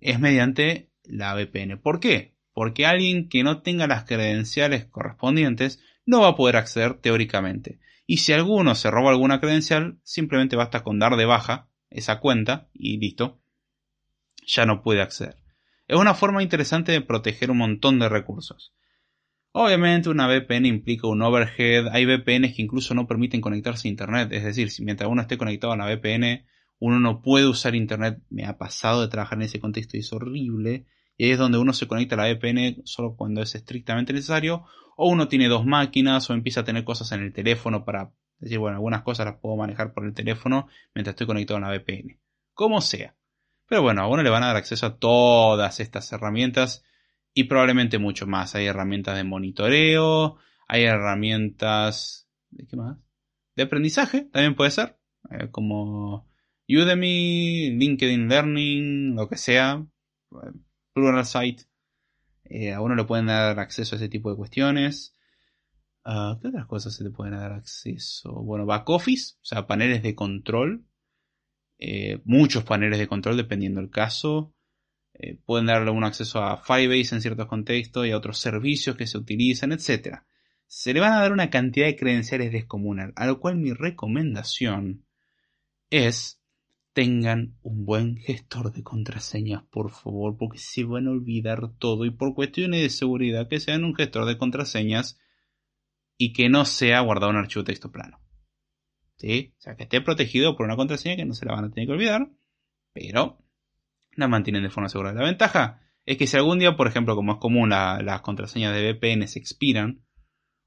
[0.00, 1.78] es mediante la VPN.
[1.78, 2.34] ¿Por qué?
[2.52, 7.78] Porque alguien que no tenga las credenciales correspondientes no va a poder acceder teóricamente.
[8.06, 12.68] Y si alguno se roba alguna credencial, simplemente basta con dar de baja esa cuenta
[12.72, 13.40] y listo,
[14.46, 15.36] ya no puede acceder.
[15.86, 18.72] Es una forma interesante de proteger un montón de recursos.
[19.60, 24.30] Obviamente una VPN implica un overhead, hay VPNs que incluso no permiten conectarse a Internet,
[24.30, 26.46] es decir, si mientras uno esté conectado a la VPN,
[26.78, 30.12] uno no puede usar Internet, me ha pasado de trabajar en ese contexto y es
[30.12, 34.12] horrible, y ahí es donde uno se conecta a la VPN solo cuando es estrictamente
[34.12, 34.64] necesario,
[34.96, 38.60] o uno tiene dos máquinas, o empieza a tener cosas en el teléfono para decir,
[38.60, 42.20] bueno, algunas cosas las puedo manejar por el teléfono mientras estoy conectado a la VPN.
[42.54, 43.16] Como sea.
[43.66, 46.84] Pero bueno, a uno le van a dar acceso a todas estas herramientas
[47.38, 48.56] y probablemente mucho más.
[48.56, 52.28] Hay herramientas de monitoreo, hay herramientas...
[52.50, 52.98] ¿De qué más?
[53.54, 54.98] De aprendizaje, también puede ser.
[55.30, 56.28] Eh, como
[56.68, 59.86] Udemy, LinkedIn Learning, lo que sea.
[60.92, 61.62] Pluralsight.
[62.42, 65.16] Eh, a uno le pueden dar acceso a ese tipo de cuestiones.
[66.04, 68.32] Ah, ¿Qué otras cosas se le pueden dar acceso?
[68.32, 70.84] Bueno, back office, o sea, paneles de control.
[71.78, 74.56] Eh, muchos paneles de control dependiendo del caso.
[75.18, 79.06] Eh, pueden darle un acceso a Firebase en ciertos contextos y a otros servicios que
[79.06, 80.20] se utilizan, etc.
[80.66, 85.04] Se le van a dar una cantidad de credenciales descomunal, a lo cual mi recomendación
[85.90, 86.40] es
[86.92, 92.10] tengan un buen gestor de contraseñas, por favor, porque se van a olvidar todo y
[92.10, 95.18] por cuestiones de seguridad que sean un gestor de contraseñas
[96.16, 98.20] y que no sea guardado en archivo texto plano.
[99.16, 99.54] ¿Sí?
[99.58, 101.86] O sea, que esté protegido por una contraseña que no se la van a tener
[101.86, 102.30] que olvidar,
[102.92, 103.38] pero
[104.18, 105.12] la mantienen de forma segura.
[105.12, 108.92] La ventaja es que si algún día, por ejemplo, como es común, las contraseñas de
[108.92, 110.02] VPN se expiran,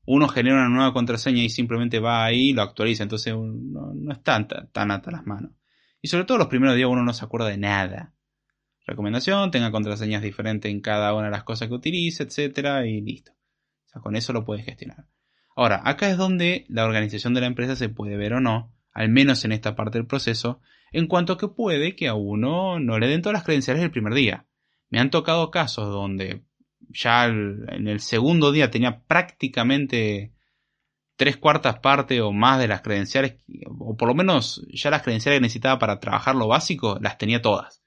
[0.06, 4.12] uno genera una nueva contraseña y simplemente va ahí y lo actualiza, entonces no, no
[4.12, 5.52] están tan a las manos.
[6.02, 8.14] Y sobre todo los primeros días uno no se acuerda de nada.
[8.88, 13.32] Recomendación, tenga contraseñas diferentes en cada una de las cosas que utilice, etcétera, y listo.
[13.34, 15.08] O sea, con eso lo puede gestionar.
[15.56, 19.10] Ahora, acá es donde la organización de la empresa se puede ver o no, al
[19.10, 20.62] menos en esta parte del proceso,
[20.92, 24.14] en cuanto que puede que a uno no le den todas las credenciales el primer
[24.14, 24.46] día.
[24.90, 26.44] Me han tocado casos donde
[26.90, 30.34] ya en el segundo día tenía prácticamente
[31.16, 33.36] tres cuartas partes o más de las credenciales,
[33.80, 37.42] o por lo menos ya las credenciales que necesitaba para trabajar lo básico, las tenía
[37.42, 37.84] todas.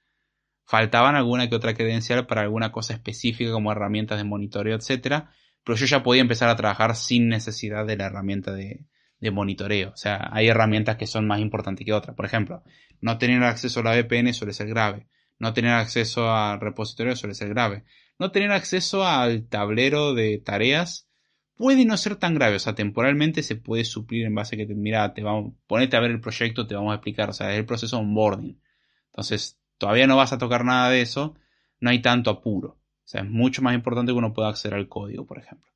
[0.66, 5.24] Faltaban alguna que otra credencial para alguna cosa específica como herramientas de monitoreo, etc.
[5.62, 8.86] Pero yo ya podía empezar a trabajar sin necesidad de la herramienta de,
[9.24, 9.90] de monitoreo.
[9.90, 12.14] O sea, hay herramientas que son más importantes que otras.
[12.14, 12.62] Por ejemplo,
[13.00, 15.08] no tener acceso a la VPN suele ser grave.
[15.38, 17.84] No tener acceso al repositorio suele ser grave.
[18.18, 21.08] No tener acceso al tablero de tareas
[21.56, 24.74] puede no ser tan grave, o sea, temporalmente se puede suplir en base a que,
[24.74, 27.58] mira, te vamos, ponete a ver el proyecto, te vamos a explicar, o sea, es
[27.58, 28.60] el proceso onboarding.
[29.06, 31.36] Entonces, todavía no vas a tocar nada de eso,
[31.80, 32.70] no hay tanto apuro.
[32.70, 35.72] O sea, es mucho más importante que uno pueda acceder al código, por ejemplo.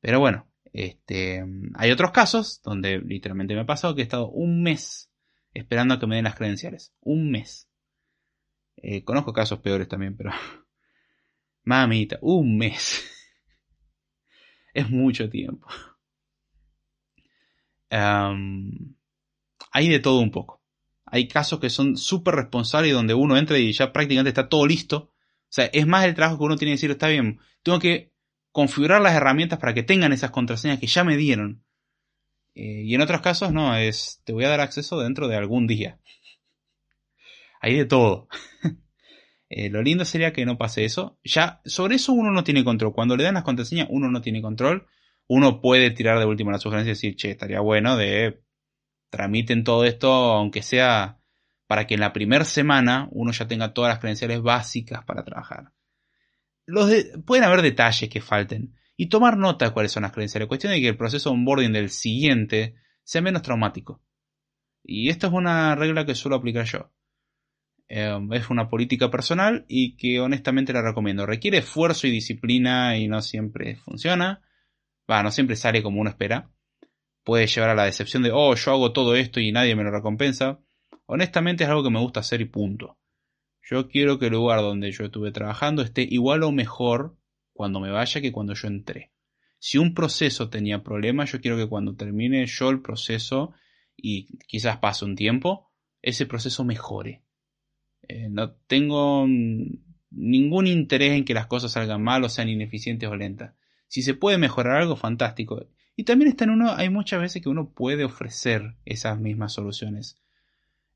[0.00, 4.62] Pero bueno, este, hay otros casos donde literalmente me ha pasado que he estado un
[4.62, 5.10] mes
[5.52, 6.94] esperando a que me den las credenciales.
[7.00, 7.68] Un mes.
[8.76, 10.30] Eh, conozco casos peores también, pero...
[11.64, 13.04] Mamita, un mes.
[14.74, 15.66] es mucho tiempo.
[17.90, 20.62] hay de todo un poco.
[21.04, 25.12] Hay casos que son súper responsables donde uno entra y ya prácticamente está todo listo.
[25.50, 28.09] O sea, es más el trabajo que uno tiene que decir, está bien, tengo que
[28.52, 31.64] configurar las herramientas para que tengan esas contraseñas que ya me dieron.
[32.54, 35.66] Eh, y en otros casos no, es te voy a dar acceso dentro de algún
[35.66, 36.00] día.
[37.60, 38.28] Hay de todo.
[39.52, 41.18] Eh, lo lindo sería que no pase eso.
[41.24, 42.92] Ya, sobre eso uno no tiene control.
[42.92, 44.86] Cuando le dan las contraseñas, uno no tiene control.
[45.26, 48.44] Uno puede tirar de última la sugerencia y decir, che, estaría bueno de
[49.10, 51.18] tramiten todo esto, aunque sea
[51.66, 55.72] para que en la primera semana uno ya tenga todas las credenciales básicas para trabajar.
[56.70, 56.90] Los
[57.26, 60.46] pueden haber detalles que falten y tomar nota de cuáles son las credenciales.
[60.46, 64.00] Cuestión de que el proceso de onboarding del siguiente sea menos traumático.
[64.84, 66.92] Y esto es una regla que suelo aplicar yo.
[67.88, 71.26] Em, es una política personal y que honestamente la recomiendo.
[71.26, 74.42] Requiere esfuerzo y disciplina y no siempre funciona.
[75.10, 76.52] Va, no siempre sale como uno espera.
[77.24, 79.90] Puede llevar a la decepción de, oh, yo hago todo esto y nadie me lo
[79.90, 80.60] recompensa.
[81.06, 82.99] Honestamente es algo que me gusta hacer y punto.
[83.70, 87.16] Yo quiero que el lugar donde yo estuve trabajando esté igual o mejor
[87.52, 89.12] cuando me vaya que cuando yo entré.
[89.60, 93.52] Si un proceso tenía problemas, yo quiero que cuando termine yo el proceso
[93.96, 95.70] y quizás pase un tiempo,
[96.02, 97.22] ese proceso mejore.
[98.08, 99.26] Eh, no tengo
[100.10, 103.54] ningún interés en que las cosas salgan mal o sean ineficientes o lentas.
[103.86, 105.68] Si se puede mejorar algo, fantástico.
[105.94, 110.16] Y también está en uno, hay muchas veces que uno puede ofrecer esas mismas soluciones.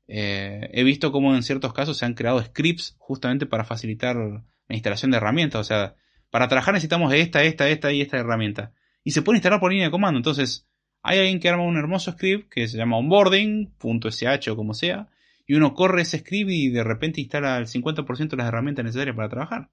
[0.07, 4.43] Eh, he visto cómo en ciertos casos se han creado scripts justamente para facilitar la
[4.75, 5.61] instalación de herramientas.
[5.61, 5.95] O sea,
[6.29, 8.73] para trabajar necesitamos esta, esta, esta y esta herramienta.
[9.03, 10.17] Y se puede instalar por línea de comando.
[10.17, 10.67] Entonces,
[11.01, 15.09] hay alguien que arma un hermoso script que se llama onboarding.sh o como sea.
[15.47, 19.15] Y uno corre ese script y de repente instala el 50% de las herramientas necesarias
[19.15, 19.69] para trabajar.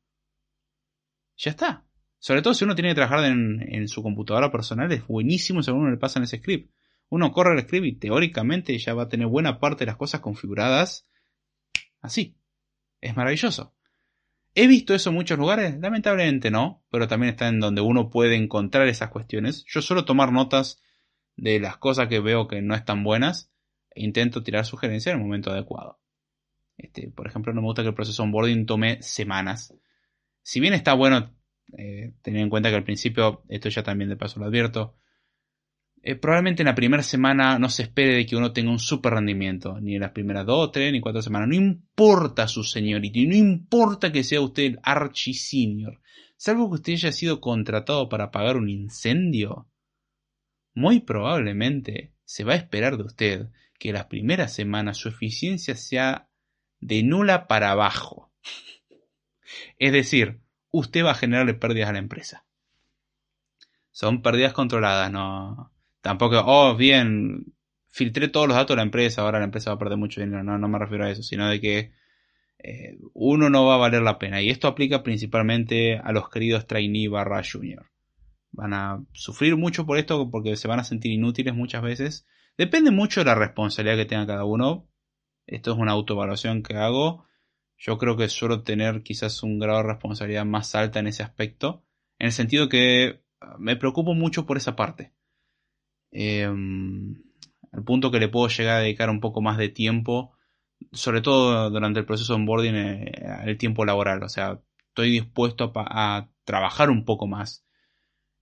[1.38, 1.84] Ya está.
[2.18, 5.70] Sobre todo si uno tiene que trabajar en, en su computadora personal, es buenísimo si
[5.70, 6.70] a uno le pasan ese script.
[7.08, 10.20] Uno corre el script y teóricamente ya va a tener buena parte de las cosas
[10.20, 11.06] configuradas
[12.00, 12.36] así.
[13.00, 13.74] Es maravilloso.
[14.54, 15.78] ¿He visto eso en muchos lugares?
[15.80, 19.64] Lamentablemente no, pero también está en donde uno puede encontrar esas cuestiones.
[19.66, 20.82] Yo suelo tomar notas
[21.36, 23.50] de las cosas que veo que no están buenas
[23.94, 26.00] e intento tirar sugerencias en el momento adecuado.
[26.76, 29.74] Este, por ejemplo, no me gusta que el proceso onboarding tome semanas.
[30.42, 31.34] Si bien está bueno
[31.78, 34.96] eh, tener en cuenta que al principio, esto ya también de paso lo advierto,
[36.04, 39.14] eh, probablemente en la primera semana no se espere de que uno tenga un super
[39.14, 41.48] rendimiento, ni en las primeras dos, tres, ni cuatro semanas.
[41.48, 46.00] No importa su seniority, no importa que sea usted el archi senior,
[46.36, 49.68] salvo que usted haya sido contratado para apagar un incendio.
[50.74, 56.28] Muy probablemente se va a esperar de usted que las primeras semanas su eficiencia sea
[56.80, 58.32] de nula para abajo.
[59.78, 60.40] es decir,
[60.72, 62.44] usted va a generarle pérdidas a la empresa.
[63.92, 65.71] Son pérdidas controladas, no,
[66.02, 67.54] Tampoco, oh, bien,
[67.88, 70.42] filtré todos los datos de la empresa, ahora la empresa va a perder mucho dinero.
[70.42, 71.92] No, no me refiero a eso, sino de que
[72.58, 74.42] eh, uno no va a valer la pena.
[74.42, 77.90] Y esto aplica principalmente a los queridos trainee barra junior.
[78.50, 82.26] Van a sufrir mucho por esto porque se van a sentir inútiles muchas veces.
[82.58, 84.88] Depende mucho de la responsabilidad que tenga cada uno.
[85.46, 87.24] Esto es una autoevaluación que hago.
[87.78, 91.84] Yo creo que suelo tener quizás un grado de responsabilidad más alta en ese aspecto.
[92.18, 95.12] En el sentido que ah, me preocupo mucho por esa parte.
[96.12, 97.14] Em,
[97.72, 100.32] al punto que le puedo llegar a dedicar un poco más de tiempo,
[100.92, 104.22] sobre todo durante el proceso de onboarding, el eh, tiempo laboral.
[104.22, 107.64] O sea, estoy dispuesto a, trabajar un poco más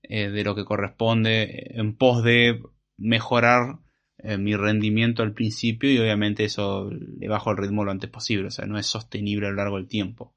[0.03, 2.63] eh, de lo que corresponde en pos de
[2.97, 3.81] mejorar
[4.19, 8.49] eh, mi rendimiento al principio y obviamente eso le bajo el ritmo lo antes posible.
[8.49, 10.35] O sea, no es sostenible a lo largo del tiempo.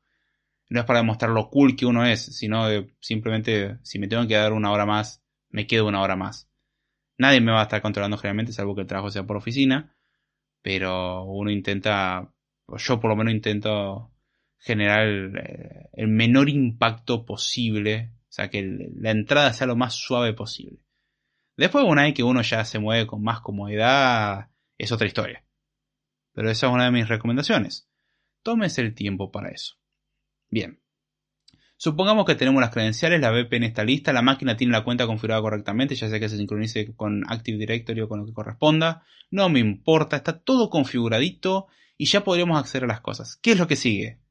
[0.70, 2.66] No es para demostrar lo cool que uno es, sino
[3.00, 6.50] simplemente si me tengo que dar una hora más, me quedo una hora más.
[7.18, 9.96] Nadie me va a estar controlando generalmente, salvo que el trabajo sea por oficina.
[10.62, 12.34] Pero uno intenta,
[12.66, 14.12] o yo por lo menos intento
[14.58, 18.14] generar el, menor impacto posible.
[18.30, 18.64] O sea, que
[18.96, 20.84] la entrada sea lo más suave posible.
[21.56, 25.46] Después, una vez que uno ya se mueve con más comodidad, es otra historia.
[26.34, 27.88] Pero esa es una de mis recomendaciones.
[28.42, 29.76] Tómese el tiempo para eso.
[30.50, 30.83] Bien.
[31.84, 35.42] Supongamos que tenemos las credenciales, la VPN está lista, la máquina tiene la cuenta configurada
[35.42, 39.04] correctamente, ya sea que se sincronice con Active Directory o con lo que corresponda.
[39.32, 41.68] No me importa, está todo configuradito
[41.98, 43.36] y ya podríamos acceder a las cosas.
[43.36, 44.22] ¿Qué es lo que sigue?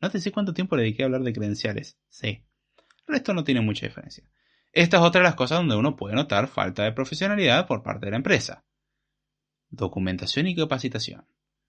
[0.00, 1.98] No te sé cuánto tiempo le dediqué a hablar de credenciales.
[2.08, 2.46] Sí.
[3.04, 4.24] Pero esto no tiene mucha diferencia.
[4.72, 8.06] Esta es otra de las cosas donde uno puede notar falta de profesionalidad por parte
[8.06, 8.64] de la empresa.
[9.68, 11.26] Documentación y capacitación.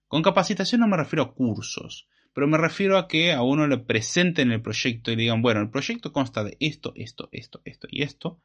[0.08, 3.78] Con capacitación no me refiero a cursos, pero me refiero a que a uno le
[3.78, 8.02] presenten el proyecto y digan, bueno, el proyecto consta de esto, esto, esto, esto y
[8.02, 8.42] esto,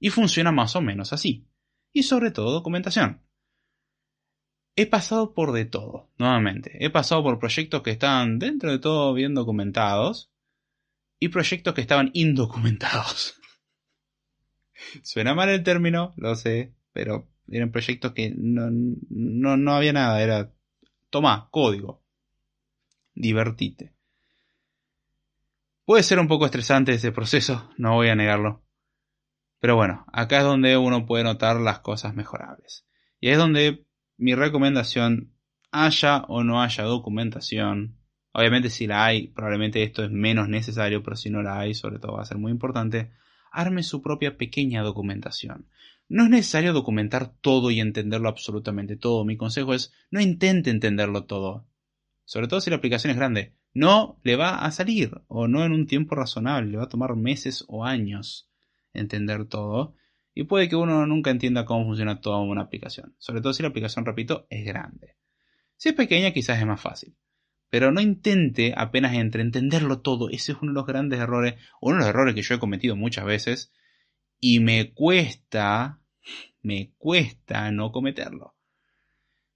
[0.00, 1.46] y funciona más o menos así.
[1.92, 3.20] Y sobre todo documentación.
[4.74, 6.82] He pasado por de todo, nuevamente.
[6.82, 10.32] He pasado por proyectos que estaban dentro de todo bien documentados
[11.20, 13.38] y proyectos que estaban indocumentados.
[15.02, 18.70] Suena mal el término, lo sé, pero eran proyectos que no,
[19.10, 20.54] no, no había nada, era,
[21.10, 22.02] toma, código,
[23.14, 23.94] divertite.
[25.84, 28.62] Puede ser un poco estresante ese proceso, no voy a negarlo.
[29.60, 32.86] Pero bueno, acá es donde uno puede notar las cosas mejorables.
[33.20, 35.32] Y es donde mi recomendación,
[35.70, 37.98] haya o no haya documentación,
[38.32, 41.98] obviamente si la hay, probablemente esto es menos necesario, pero si no la hay, sobre
[41.98, 43.12] todo va a ser muy importante,
[43.50, 45.68] arme su propia pequeña documentación.
[46.08, 49.24] No es necesario documentar todo y entenderlo absolutamente todo.
[49.24, 51.66] Mi consejo es no intente entenderlo todo
[52.24, 55.72] sobre todo si la aplicación es grande, no le va a salir o no en
[55.72, 58.48] un tiempo razonable, le va a tomar meses o años
[58.92, 59.94] entender todo.
[60.32, 63.68] Y puede que uno nunca entienda cómo funciona toda una aplicación, sobre todo si la
[63.68, 65.16] aplicación, repito, es grande.
[65.76, 67.16] Si es pequeña quizás es más fácil,
[67.74, 71.96] pero no intente apenas entre entenderlo todo, ese es uno de los grandes errores, uno
[71.96, 73.72] de los errores que yo he cometido muchas veces.
[74.38, 76.00] Y me cuesta,
[76.62, 78.54] me cuesta no cometerlo.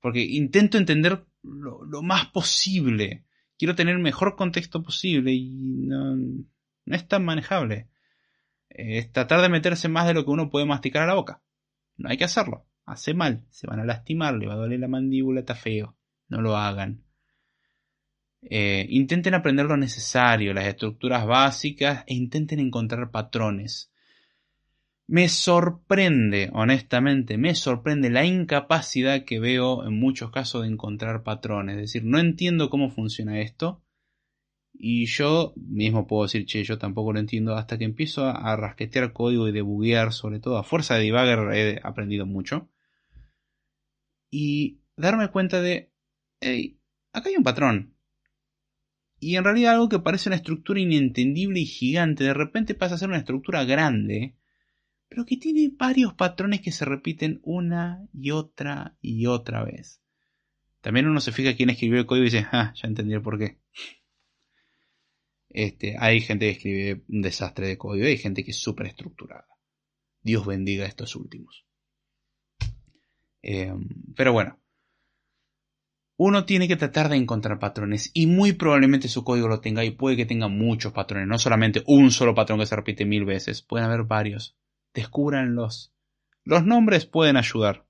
[0.01, 3.25] Porque intento entender lo, más posible.
[3.59, 7.89] Quiero tener el mejor contexto posible y no, no es tan manejable.
[8.69, 11.43] Es tratar de meterse más de lo que uno puede masticar a la boca.
[11.97, 12.67] No hay que hacerlo.
[12.85, 13.47] Hace mal.
[13.51, 15.97] Se van a lastimar, le va a doler la mandíbula, está feo.
[16.29, 17.05] No lo hagan.
[18.43, 23.91] Eh, intenten aprender lo necesario, las estructuras básicas e intenten encontrar patrones.
[25.11, 31.77] Me sorprende, honestamente, me sorprende la incapacidad que veo en muchos casos de encontrar patrones.
[31.77, 33.83] Es decir, no entiendo cómo funciona esto.
[34.75, 39.15] Y yo mismo puedo decir, che, yo tampoco lo entiendo hasta que empiezo a, rasquetear
[39.15, 42.69] código y debuguear, sobre todo a fuerza de debugger he aprendido mucho.
[44.31, 45.91] Y darme cuenta de,
[46.41, 46.79] hey,
[47.15, 47.95] acá hay un patrón.
[49.21, 52.99] Y en realidad algo que parece una estructura inentendible y gigante, de repente pasa a
[52.99, 54.38] ser una estructura grande
[55.09, 60.03] pero que tiene varios patrones que se repiten una y otra y otra vez.
[60.81, 63.39] También uno se fija quién escribió el código y dice, ah, ya entendí el por
[63.39, 63.59] qué.
[65.49, 69.47] Este, hay gente que escribe un desastre de código hay gente que es súper estructurada.
[70.21, 71.65] Dios bendiga a estos últimos.
[73.41, 74.61] Em, pero bueno,
[76.17, 79.93] uno tiene que tratar de encontrar patrones y muy probablemente su código lo tenga y
[79.93, 83.63] puede que tenga muchos patrones, no solamente un solo patrón que se repite mil veces,
[83.63, 84.58] pueden haber varios
[84.99, 85.93] descúbranlos.
[86.45, 87.87] Los nombres pueden ayudar,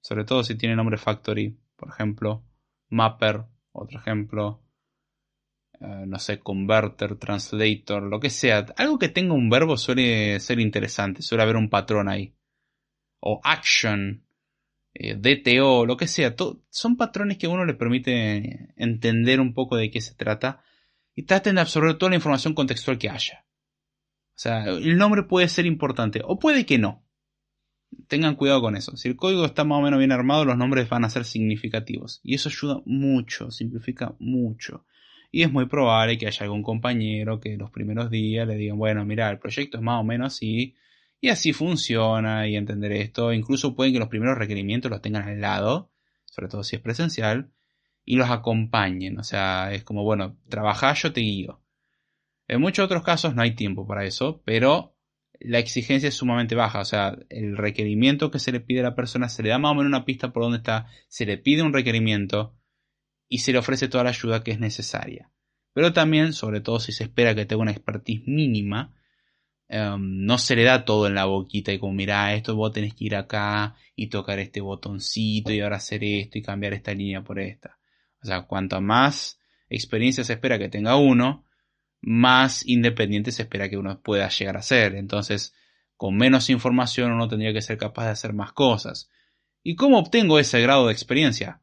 [0.00, 2.44] sobre todo si tiene nombre factory, por ejemplo,
[2.88, 4.62] mapper, otro ejemplo,
[5.80, 8.66] eh, no sé, converter, translator, lo que sea.
[8.76, 12.34] Algo que tenga un verbo suele ser interesante, suele haber un patrón ahí.
[13.20, 14.24] O action,
[14.94, 16.34] eh, DTO, lo que sea.
[16.70, 20.62] son patrones que a uno le permite entender un poco de qué se trata
[21.14, 23.44] y traten de absorber toda la información contextual que haya.
[24.38, 27.04] O sea, el nombre puede ser importante o puede que no.
[28.06, 28.96] Tengan cuidado con eso.
[28.96, 32.20] Si el código está más o menos bien armado, los nombres van a ser significativos.
[32.22, 34.84] Y eso ayuda mucho, simplifica mucho.
[35.32, 39.04] Y es muy probable que haya algún compañero que los primeros días le digan, bueno,
[39.04, 40.76] mira, el proyecto es más o menos así,
[41.20, 43.32] y así funciona, y entender esto.
[43.32, 45.90] Incluso pueden que los primeros requerimientos los tengan al lado,
[46.26, 47.50] sobre todo si es presencial,
[48.04, 49.18] y los acompañen.
[49.18, 51.60] O sea, es como, bueno, trabaja, yo te guío.
[52.48, 54.96] En muchos otros casos no hay tiempo para eso, pero
[55.38, 56.80] la exigencia es sumamente baja.
[56.80, 59.72] O sea, el requerimiento que se le pide a la persona se le da más
[59.72, 62.56] o menos una pista por dónde está, se le pide un requerimiento
[63.28, 65.30] y se le ofrece toda la ayuda que es necesaria.
[65.74, 68.94] Pero también, sobre todo si se espera que tenga una expertise mínima,
[69.68, 72.94] em, no se le da todo en la boquita y como, mira, esto vos tenés
[72.94, 77.22] que ir acá y tocar este botoncito y ahora hacer esto y cambiar esta línea
[77.22, 77.78] por esta.
[78.22, 79.38] O sea, cuanto más
[79.68, 81.44] experiencia se espera que tenga uno,
[82.00, 84.94] más independiente se espera que uno pueda llegar a ser.
[84.94, 85.54] Entonces,
[85.96, 89.10] con menos información uno tendría que ser capaz de hacer más cosas.
[89.62, 91.62] ¿Y cómo obtengo ese grado de experiencia?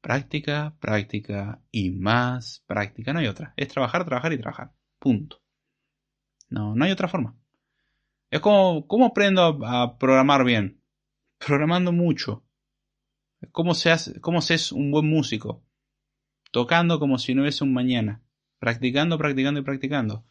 [0.00, 3.12] Práctica, práctica y más práctica.
[3.12, 3.54] No hay otra.
[3.56, 4.72] Es trabajar, trabajar y trabajar.
[4.98, 5.42] Punto.
[6.48, 7.36] No, no hay otra forma.
[8.30, 10.82] Es como, ¿cómo aprendo a, programar bien?
[11.38, 12.44] Programando mucho.
[13.52, 15.64] ¿Cómo se cómo se es un buen músico?
[16.50, 18.22] Tocando como si no hubiese un mañana.
[18.58, 20.24] Practicando, practicando y practicando.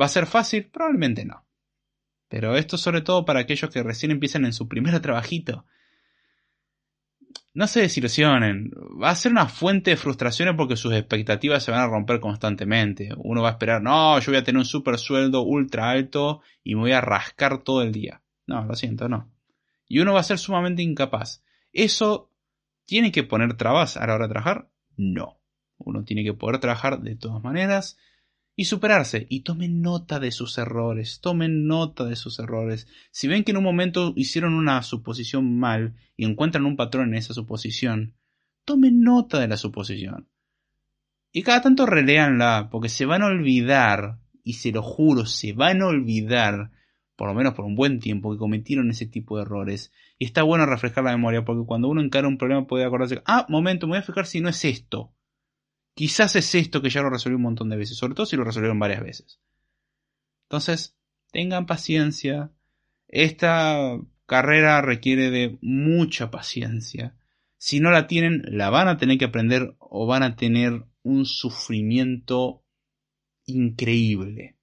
[0.00, 0.70] ¿Va a ser fácil?
[0.70, 1.46] Probablemente no.
[2.28, 5.64] Pero esto sobre todo para aquellos que recién empiezan en su primer trabajito
[7.52, 8.70] no se desilusionen.
[9.02, 13.10] Va a ser una fuente de frustraciones porque sus expectativas se van a romper constantemente.
[13.16, 16.74] Uno va a esperar, no, yo voy a tener un super sueldo ultra alto y
[16.74, 18.22] me voy a rascar todo el día.
[18.46, 19.30] No, lo siento, no.
[19.86, 21.42] Y uno va a ser sumamente incapaz.
[21.72, 22.30] ¿Eso
[22.84, 24.68] tiene que poner trabas a la hora de trabajar?
[24.96, 25.39] No.
[25.80, 27.98] Uno tiene que poder trabajar de todas maneras
[28.54, 29.26] y superarse.
[29.30, 32.86] Y tomen nota de sus errores, tomen nota de sus errores.
[33.10, 37.14] Si ven que en un momento hicieron una suposición mal y encuentran un patrón en
[37.14, 38.14] esa suposición,
[38.64, 40.28] tomen nota de la suposición.
[41.32, 45.80] Y cada tanto releanla, porque se van a olvidar, y se lo juro, se van
[45.80, 46.72] a olvidar,
[47.16, 49.92] por lo menos por un buen tiempo, que cometieron ese tipo de errores.
[50.18, 53.46] Y está bueno refrescar la memoria, porque cuando uno encara un problema puede acordarse, ah,
[53.48, 55.14] momento, me voy a fijar si no es esto.
[55.94, 58.44] Quizás es esto que ya lo resolví un montón de veces, sobre todo si lo
[58.44, 59.40] resolvieron varias veces.
[60.44, 60.96] Entonces,
[61.30, 62.52] tengan paciencia.
[63.08, 67.16] Esta carrera requiere de mucha paciencia.
[67.56, 71.26] Si no la tienen, la van a tener que aprender o van a tener un
[71.26, 72.64] sufrimiento
[73.44, 74.56] increíble.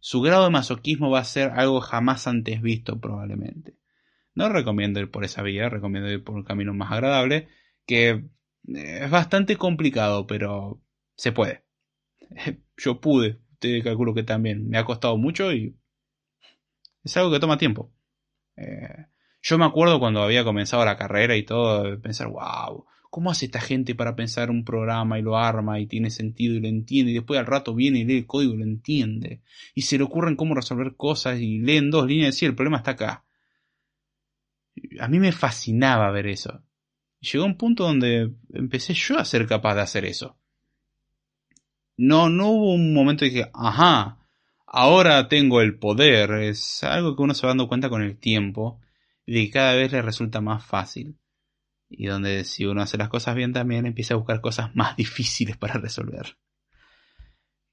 [0.00, 3.78] Su grado de masoquismo va a ser algo jamás antes visto probablemente.
[4.34, 7.48] No recomiendo ir por esa vía, recomiendo ir por un camino más agradable,
[7.86, 8.24] que
[8.66, 10.80] es bastante complicado, pero
[11.16, 11.64] se puede.
[12.76, 14.68] Yo pude, te calculo que también.
[14.68, 15.76] Me ha costado mucho y
[17.02, 17.92] es algo que toma tiempo.
[18.56, 19.06] Eh,
[19.42, 23.60] yo me acuerdo cuando había comenzado la carrera y todo, pensar, wow, ¿cómo hace esta
[23.60, 27.10] gente para pensar un programa y lo arma y tiene sentido y lo entiende?
[27.10, 29.42] Y después al rato viene y lee el código y lo entiende.
[29.74, 32.78] Y se le ocurren cómo resolver cosas y leen dos líneas y decir, el problema
[32.78, 33.24] está acá.
[34.98, 36.62] A mí me fascinaba ver eso
[37.24, 40.38] llegó un punto donde empecé yo a ser capaz de hacer eso.
[41.96, 44.18] No, no hubo un momento de que, ajá,
[44.66, 46.30] ahora tengo el poder.
[46.42, 48.80] Es algo que uno se va dando cuenta con el tiempo
[49.26, 51.18] y de que cada vez le resulta más fácil.
[51.88, 55.56] Y donde si uno hace las cosas bien también empieza a buscar cosas más difíciles
[55.56, 56.36] para resolver.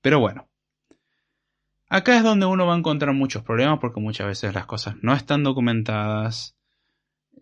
[0.01, 0.47] Pero bueno.
[1.89, 5.13] Acá es donde uno va a encontrar muchos problemas porque muchas veces las cosas no
[5.13, 6.55] están documentadas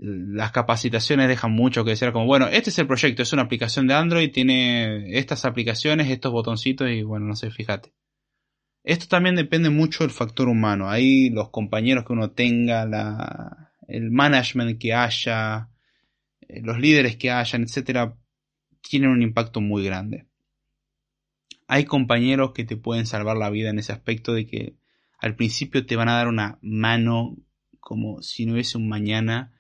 [0.02, 3.86] las capacitaciones dejan mucho que decir, como, bueno, este es el proyecto, es una aplicación
[3.86, 7.94] de Android, tiene estas aplicaciones, estos botoncitos y bueno, no sé, fíjate.
[8.84, 10.90] Esto también depende mucho del factor humano.
[10.90, 15.70] Ahí los compañeros que uno tenga, la, el management que haya,
[16.48, 18.16] eh, los líderes que hayan, etcétera,
[18.82, 20.28] tienen un impacto muy grande.
[21.68, 24.78] Hay compañeros que te pueden salvar la vida en ese aspecto de que
[25.20, 27.36] al principio te van a dar una mano
[27.82, 29.54] como si no hubiese un mañana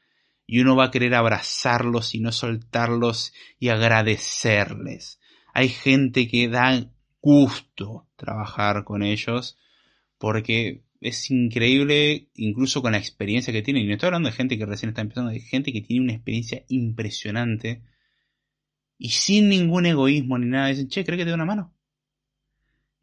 [0.52, 5.20] y uno va a querer abrazarlos y no soltarlos y agradecerles.
[5.54, 6.92] Hay gente que da
[7.22, 9.60] gusto trabajar con ellos
[10.18, 13.84] porque es increíble incluso con la experiencia que tienen.
[13.84, 16.14] Y no estoy hablando de gente que recién está empezando, de gente que tiene una
[16.14, 17.84] experiencia impresionante
[18.98, 20.70] y sin ningún egoísmo ni nada.
[20.70, 21.76] Dicen, che, ¿crees que te doy una mano?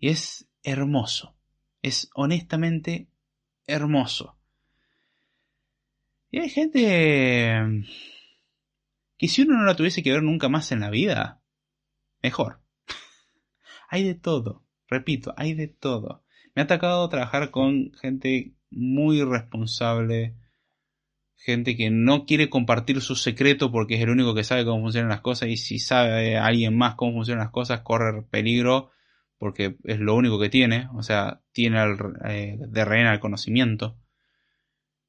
[0.01, 1.37] Y es hermoso.
[1.81, 3.07] Es honestamente
[3.69, 4.36] hermoso.
[6.39, 7.65] Hay gente
[9.17, 11.43] que si uno no la tuviese que ver nunca más en la vida,
[12.23, 12.61] mejor.
[13.89, 16.25] hay de todo, repito, hay de todo.
[16.55, 20.37] Me ha tocado trabajar con gente muy responsable,
[21.37, 25.11] gente que no quiere compartir su secreto porque es el único que sabe cómo funcionan
[25.11, 28.91] las cosas y si sabe alguien más cómo funcionan las cosas corre peligro
[29.39, 31.97] porque es lo único que tiene, o sea, tiene el,
[32.29, 33.99] eh, de reina el conocimiento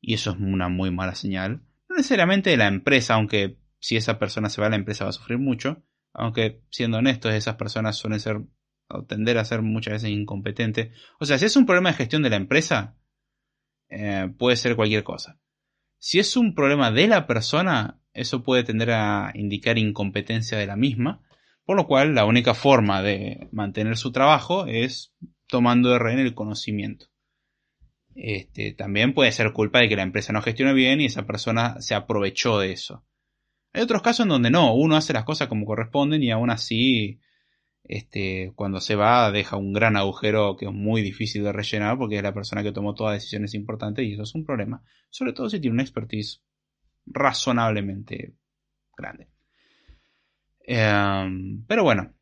[0.02, 1.62] y eso es una muy mala señal.
[1.90, 5.14] No necesariamente de la empresa, aunque si esa persona se va, la empresa va a
[5.14, 5.84] sufrir mucho.
[6.14, 8.42] Aunque, siendo honestos, esas personas suelen ser
[8.90, 10.92] o tender a ser muchas veces incompetentes.
[11.20, 12.96] O sea, si es un problema de gestión de la empresa,
[13.90, 15.40] eh, puede ser cualquier cosa.
[16.00, 20.76] Si es un problema de la persona, eso puede tender a indicar incompetencia de la
[20.76, 21.22] misma,
[21.66, 25.14] por lo cual la única forma de mantener su trabajo es
[25.48, 27.08] tomando de rehén el conocimiento.
[28.20, 31.80] Este, también puede ser culpa de que la empresa no gestione bien y esa persona
[31.82, 33.06] se aprovechó de eso.
[33.74, 37.20] Hay otros casos en donde no, uno hace las cosas como corresponden y aún así,
[37.84, 42.18] este, cuando se va deja un gran agujero que es muy difícil de rellenar porque
[42.18, 44.84] es la persona que tomó todas las decisiones importantes y eso es un problema.
[45.12, 46.42] Sobre todo si tiene una expertise
[47.06, 48.34] razonablemente
[48.98, 49.30] grande.
[50.62, 52.14] Em, pero bueno,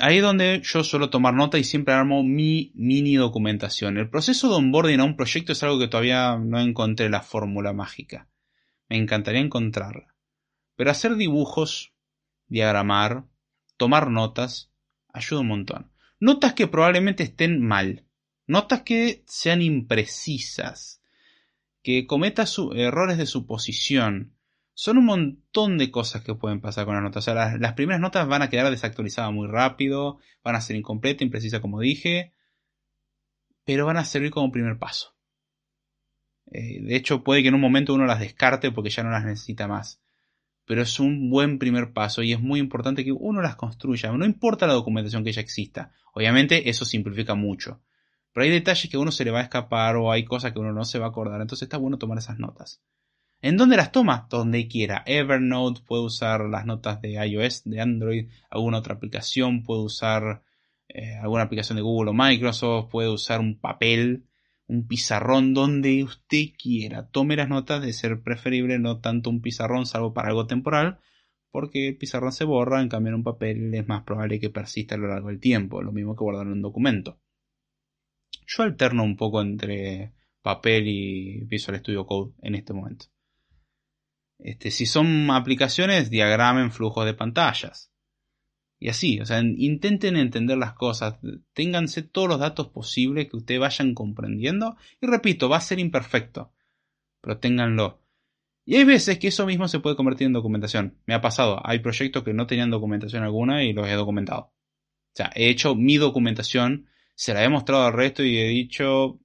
[0.00, 3.98] ahí es donde yo suelo tomar nota y siempre armo mi mini documentación.
[3.98, 7.72] El proceso de onboarding a un proyecto es algo que todavía no encontré la fórmula
[7.72, 8.28] mágica.
[8.88, 10.14] Me encantaría encontrarla.
[10.76, 11.92] Pero hacer dibujos,
[12.48, 13.26] diagramar,
[13.76, 14.72] tomar notas,
[15.12, 15.92] ayuda un montón.
[16.18, 18.06] Notas que probablemente estén mal.
[18.46, 21.02] Notas que sean imprecisas.
[21.82, 22.44] Que cometa
[22.74, 24.34] errores de suposición
[24.80, 27.28] son un montón de cosas que pueden pasar con las notas.
[27.28, 31.20] O sea, las, primeras notas van a quedar desactualizadas muy rápido, van a ser incompletas,
[31.20, 32.32] imprecisas como dije,
[33.66, 35.14] pero van a servir como primer paso.
[36.50, 39.22] Eh, de hecho, puede que en un momento uno las descarte porque ya no las
[39.22, 40.00] necesita más.
[40.64, 44.10] Pero es un buen primer paso y es muy importante que uno las construya.
[44.12, 45.92] No importa la documentación que ya exista.
[46.14, 47.82] Obviamente eso simplifica mucho.
[48.32, 50.58] Pero hay detalles que a uno se le va a escapar o hay cosas que
[50.58, 51.42] uno no se va a acordar.
[51.42, 52.80] Entonces está bueno tomar esas notas.
[53.42, 54.26] ¿En dónde las toma?
[54.28, 55.02] Donde quiera.
[55.06, 60.42] Evernote puede usar las notas de iOS, de Android, alguna otra aplicación, puede usar
[60.88, 64.26] eh, alguna aplicación de Google o Microsoft, puede usar un papel,
[64.66, 67.08] un pizarrón, donde usted quiera.
[67.08, 71.00] Tome las notas de ser preferible, no tanto un pizarrón, salvo para algo temporal,
[71.50, 74.96] porque el pizarrón se borra, en cambio en un papel es más probable que persista
[74.96, 77.18] a lo largo del tiempo, lo mismo que guardar en un documento.
[78.46, 80.12] Yo alterno un poco entre
[80.42, 83.06] papel y Visual Studio Code en este momento.
[84.42, 87.92] Este, si son aplicaciones, diagramen flujos de pantallas.
[88.78, 91.18] Y así, o sea, intenten entender las cosas,
[91.52, 94.76] ténganse todos los datos posibles que ustedes vayan comprendiendo.
[95.00, 96.54] Y repito, va a ser imperfecto,
[97.20, 98.00] pero ténganlo.
[98.64, 100.98] Y hay veces que eso mismo se puede convertir en documentación.
[101.04, 104.52] Me ha pasado, hay proyectos que no tenían documentación alguna y los he documentado.
[105.12, 109.20] O sea, he hecho mi documentación, se la he mostrado al resto y he dicho,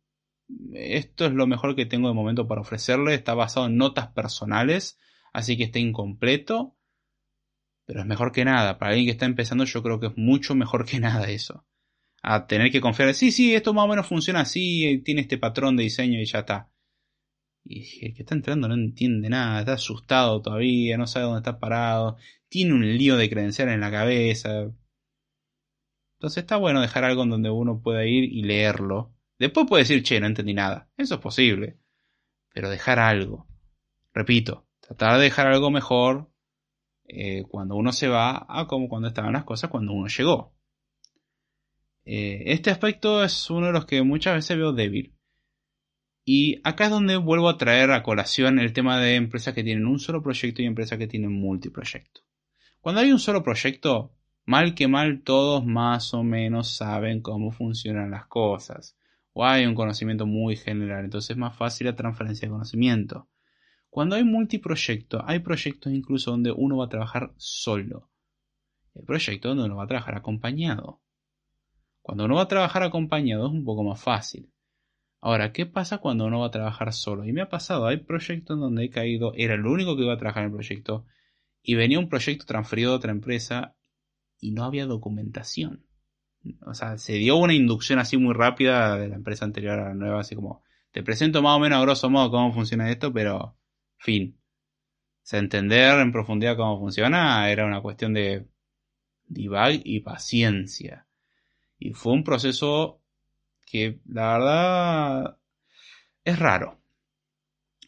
[0.73, 4.97] esto es lo mejor que tengo de momento para ofrecerle, está basado en notas personales
[5.35, 6.77] así que está incompleto,
[7.85, 8.79] pero es mejor que nada.
[8.79, 11.65] Para alguien que está empezando yo creo que es mucho mejor que nada eso.
[12.23, 15.75] A tener que confiar, sí, sí, esto más o menos funciona así, tiene este patrón
[15.75, 16.71] de diseño y ya está.
[17.65, 21.59] Y el que está entrando no entiende nada, está asustado todavía, no sabe dónde está
[21.59, 22.15] parado,
[22.47, 24.71] tiene un lío de credenciales en la cabeza.
[26.17, 29.13] Entonces está bueno dejar algo en donde uno pueda ir y leerlo.
[29.37, 30.89] Después puede decir, che, no entendí nada.
[30.95, 31.77] Eso es posible.
[32.53, 33.47] Pero dejar algo.
[34.13, 36.29] Repito, Tratar de dejar algo mejor
[37.07, 40.53] eh, cuando uno se va a como cuando estaban las cosas cuando uno llegó.
[42.05, 45.15] Eh, este aspecto es uno de los que muchas veces veo débil.
[46.23, 49.85] Y acá es donde vuelvo a traer a colación el tema de empresas que tienen
[49.85, 52.21] un solo proyecto y empresas que tienen multiproyecto.
[52.81, 54.11] Cuando hay un solo proyecto,
[54.45, 58.95] mal que mal todos más o menos saben cómo funcionan las cosas.
[59.33, 63.27] O hay un conocimiento muy general, entonces es más fácil la transferencia de conocimiento.
[63.95, 68.09] Cuando hay multiproyecto, hay proyectos incluso donde uno va a trabajar solo.
[68.93, 71.01] Hay proyectos donde uno va a trabajar acompañado.
[72.01, 74.51] Cuando uno va a trabajar acompañado es un poco más fácil.
[75.21, 77.23] Ahora, ¿qué pasa cuando uno va a trabajar solo?
[77.23, 80.17] Y me ha pasado, hay proyectos donde he caído, era el único que iba a
[80.17, 81.05] trabajar en el proyecto,
[81.61, 83.77] y venía un proyecto transferido a otra empresa
[84.41, 85.85] y no había documentación.
[86.65, 89.93] O sea, se dio una inducción así muy rápida de la empresa anterior a la
[89.93, 93.55] nueva, así como, te presento más o menos a grosso modo cómo funciona esto, pero
[94.05, 94.39] Fin.
[95.31, 98.45] Entender en profundidad cómo funciona era una cuestión de
[99.25, 101.07] debug y paciencia.
[101.79, 103.01] Y fue un proceso
[103.65, 105.37] que la verdad
[106.23, 106.79] es raro.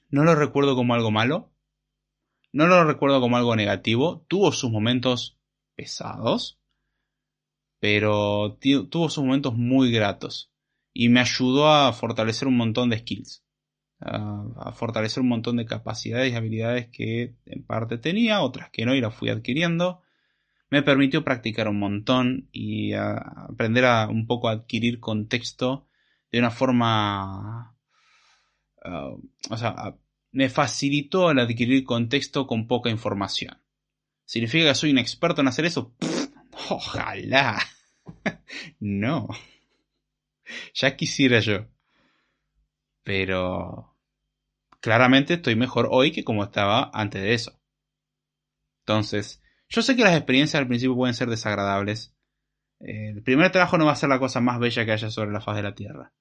[0.09, 1.51] No lo recuerdo como algo malo.
[2.51, 4.25] No lo recuerdo como algo negativo.
[4.27, 5.37] Tuvo sus momentos
[5.75, 6.59] pesados.
[7.79, 8.57] Pero
[8.89, 10.51] tuvo sus momentos muy gratos.
[10.93, 13.43] Y me ayudó a fortalecer un montón de skills
[13.99, 18.95] a, fortalecer un montón de capacidades y habilidades que en parte tenía, otras que no
[18.95, 20.01] y las fui adquiriendo.
[20.69, 25.87] Me permitió practicar un montón y aprender a un poco a adquirir contexto
[26.31, 27.75] de una forma...
[28.83, 29.15] Ah,
[29.49, 29.95] o sea,
[30.31, 33.57] me facilitó el adquirir contexto con poca información.
[34.25, 35.95] ¿Significa que soy un experto en hacer eso?
[36.69, 37.59] ojalá.
[38.79, 39.29] no.
[40.73, 41.67] Ya quisiera yo.
[43.07, 43.95] Pero
[44.81, 47.57] claramente estoy mejor hoy que como estaba antes de eso.
[48.81, 52.13] Entonces, yo sé que las experiencias al principio pueden ser desagradables.
[52.81, 55.31] Eh, el primer trabajo no va a ser la cosa más bella que haya sobre
[55.31, 56.11] la faz de la Tierra.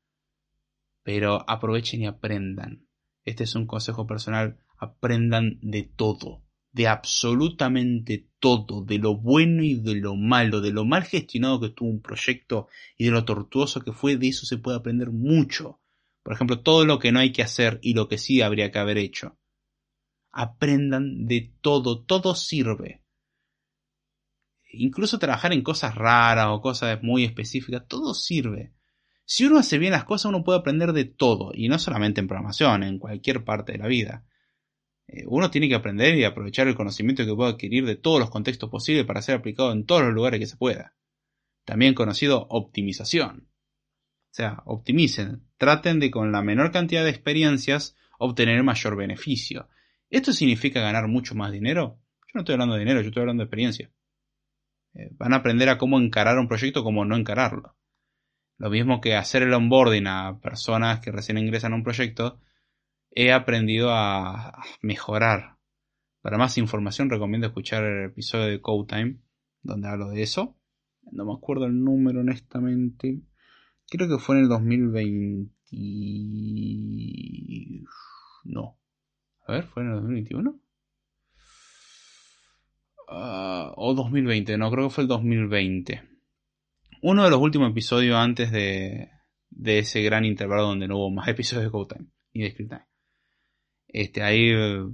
[1.03, 2.87] Pero aprovechen y aprendan.
[3.25, 4.61] Este es un consejo personal.
[4.79, 6.45] Aprendan de todo.
[6.71, 8.85] De absolutamente todo.
[8.85, 10.61] De lo bueno y de lo malo.
[10.61, 14.17] De lo mal gestionado que estuvo un proyecto y de lo tortuoso que fue.
[14.17, 15.81] De eso se puede aprender mucho.
[16.27, 18.81] Por ejemplo, todo lo que no hay que hacer y lo que sí habría que
[18.81, 19.39] haber hecho.
[20.33, 23.05] Aprendan de todo, todo sirve.
[24.73, 28.73] incluso trabajar en cosas raras o cosas muy específicas, todo sirve.
[29.25, 32.27] Si uno hace bien las cosas, uno puede aprender de todo, y no solamente en
[32.27, 34.27] programación, en cualquier parte de la vida.
[35.07, 38.31] Eh, uno tiene que aprender y aprovechar el conocimiento que puede adquirir de todos los
[38.31, 40.97] contextos posibles para ser aplicado en todos los lugares que se pueda.
[41.65, 43.49] También conocido optimización.
[43.49, 49.69] O sea, optimicen, traten de con la menor cantidad de experiencias obtener mayor beneficio.
[50.11, 51.99] ¿Esto significa ganar mucho más dinero?
[52.23, 53.91] Yo no estoy hablando de dinero, yo estoy hablando de experiencia.
[54.95, 57.77] Eh, van a aprender a cómo encarar un proyecto, cómo no encararlo.
[58.59, 62.41] Lo mismo que hacer el onboarding a personas que recién ingresan a un proyecto,
[63.11, 65.57] he aprendido a mejorar.
[66.23, 69.19] Para más información recomiendo escuchar el episodio de Code Time,
[69.63, 70.57] donde hablo de eso.
[71.13, 73.21] No me acuerdo el número honestamente.
[73.89, 75.53] Creo que fue en el 2020.
[78.45, 78.79] No.
[79.47, 80.61] A ver, ¿fue en el 2021?
[83.09, 86.17] Ah, o 2020, no, creo que fue el 2020
[87.03, 89.11] uno de los últimos episodios antes de,
[89.51, 92.71] de ese gran intervalo donde no hubo más episodios de Code Time y de Script
[92.71, 92.87] Time.
[93.89, 94.85] Este, ahí eh,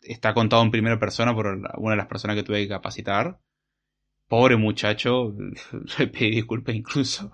[0.00, 3.40] está contado en primera persona por una de las personas que tuve que capacitar.
[4.26, 5.36] Pobre muchacho,
[5.98, 7.30] le pedí disculpas incluso.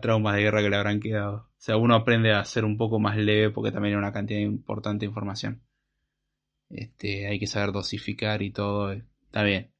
[0.00, 1.34] Traumas de guerra que le habrán quedado.
[1.36, 4.40] O sea, uno aprende a ser un poco más leve porque también hay una cantidad
[4.40, 5.62] importante de información.
[6.68, 8.92] Este, hay que saber dosificar y todo.
[8.92, 9.72] Está bien.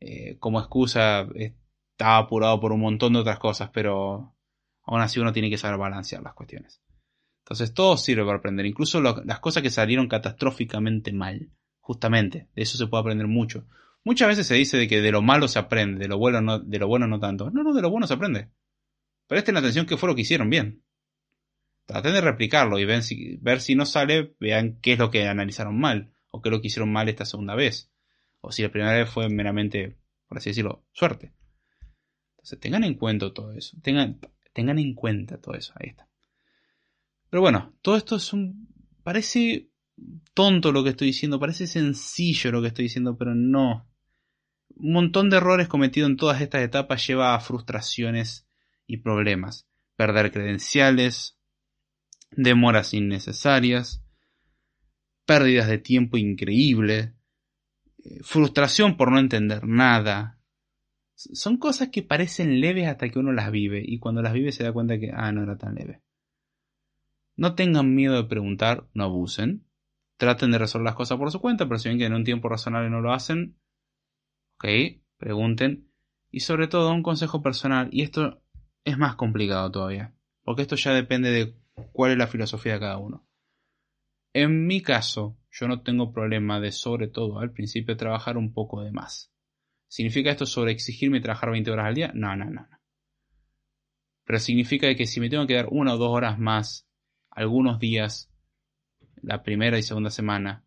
[0.00, 4.34] Eh, como excusa, estaba apurado por un montón de otras cosas, pero
[4.82, 6.80] aún así uno tiene que saber balancear las cuestiones.
[7.44, 11.50] Entonces todo sirve para aprender, incluso las cosas que salieron catastróficamente mal.
[11.80, 13.66] Justamente, de eso se puede aprender mucho.
[14.04, 16.58] Muchas veces se dice de que de lo malo se aprende, de lo bueno no,
[16.58, 17.50] de lo bueno no tanto.
[17.50, 18.50] No, no, de lo bueno se aprende.
[19.28, 20.82] Presten atención qué fue lo que hicieron bien.
[21.86, 25.28] Traten de replicarlo y ven si, ver si no sale, vean qué es lo que
[25.28, 27.92] analizaron mal, o qué es lo que hicieron mal esta segunda vez.
[28.40, 31.32] O si la primera vez fue meramente, por así decirlo, suerte
[32.56, 33.76] tengan en cuenta todo eso.
[33.82, 34.18] Tengan,
[34.52, 35.72] tengan en cuenta todo eso.
[35.76, 36.08] Ahí está.
[37.30, 38.68] Pero bueno, todo esto es un.
[39.02, 39.70] Parece
[40.34, 43.86] tonto lo que estoy diciendo, parece sencillo lo que estoy diciendo, pero no.
[44.76, 48.47] Un montón de errores cometidos en todas estas etapas lleva a frustraciones
[48.88, 49.68] y problemas.
[49.94, 51.38] Perder credenciales,
[52.32, 54.02] demoras innecesarias,
[55.24, 57.14] pérdidas de tiempo increíble,
[58.02, 60.38] eh, frustración por no entender nada,
[61.18, 64.62] son cosas que parecen leves hasta que uno las vive y cuando las vive se
[64.62, 66.00] da cuenta que, ah, no era tan leve.
[67.36, 69.64] No tengan miedo de preguntar, no abusen.
[70.16, 72.48] Traten de resolver las cosas por su cuenta, pero si ven que en un tiempo
[72.48, 73.56] razonable no lo hacen,
[74.56, 74.64] ok,
[75.16, 75.88] pregunten.
[76.30, 78.42] Y sobre todo un consejo personal, y esto
[78.88, 81.54] es más complicado todavía, porque esto ya depende de
[81.92, 83.26] cuál es la filosofía de cada uno.
[84.32, 88.82] En mi caso, yo no tengo problema de sobre todo al principio trabajar un poco
[88.82, 89.32] de más.
[89.88, 92.12] ¿Significa esto sobre exigirme trabajar 20 horas al día?
[92.14, 92.68] No, no, no.
[94.24, 96.86] Pero significa que si me tengo que dar una o dos horas más
[97.30, 98.30] algunos días,
[99.22, 100.64] la primera y segunda semana,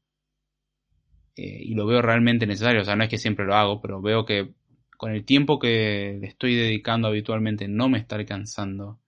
[1.35, 4.01] eh, y lo veo realmente necesario, o sea, no es que siempre lo hago, pero
[4.01, 4.53] veo que
[5.01, 9.01] con el tiempo que le estoy dedicando habitualmente no me está alcanzando,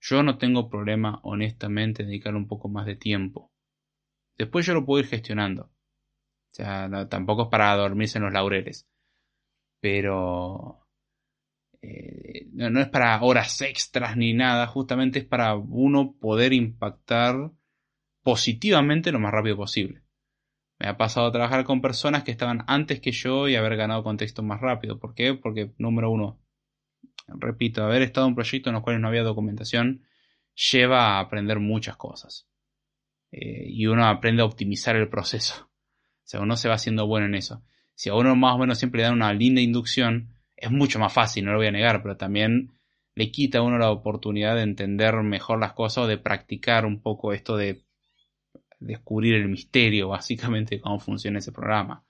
[0.00, 3.52] yo no tengo problema, honestamente, en dedicar un poco más de tiempo.
[4.38, 5.64] Después yo lo puedo ir gestionando.
[5.64, 8.88] O sea, tampoco es para dormirse en los laureles
[9.78, 10.88] pero
[11.82, 17.50] eh, no, es para horas extras ni nada, justamente es para uno poder impactar
[18.22, 20.03] positivamente lo más rápido posible.
[20.84, 24.04] Me ha pasado a trabajar con personas que estaban antes que yo y haber ganado
[24.04, 24.98] contexto más rápido.
[24.98, 25.34] ¿Por qué?
[25.34, 26.38] Porque, número uno,
[27.26, 30.04] repito, haber estado en proyectos en los cuales no había documentación
[30.54, 32.48] lleva a aprender muchas cosas.
[33.32, 35.70] Eh, y uno aprende a optimizar el proceso.
[35.70, 37.64] O sea, uno se va haciendo bueno en eso
[37.94, 41.12] si a uno más o menos siempre le dan una linda inducción, es mucho más
[41.12, 42.72] fácil, no lo voy a negar, pero también
[43.14, 47.00] le quita a uno la oportunidad de entender mejor las cosas o de practicar un
[47.00, 47.84] poco esto de
[48.86, 52.04] descubrir el misterio, básicamente, de cómo funciona ese programa.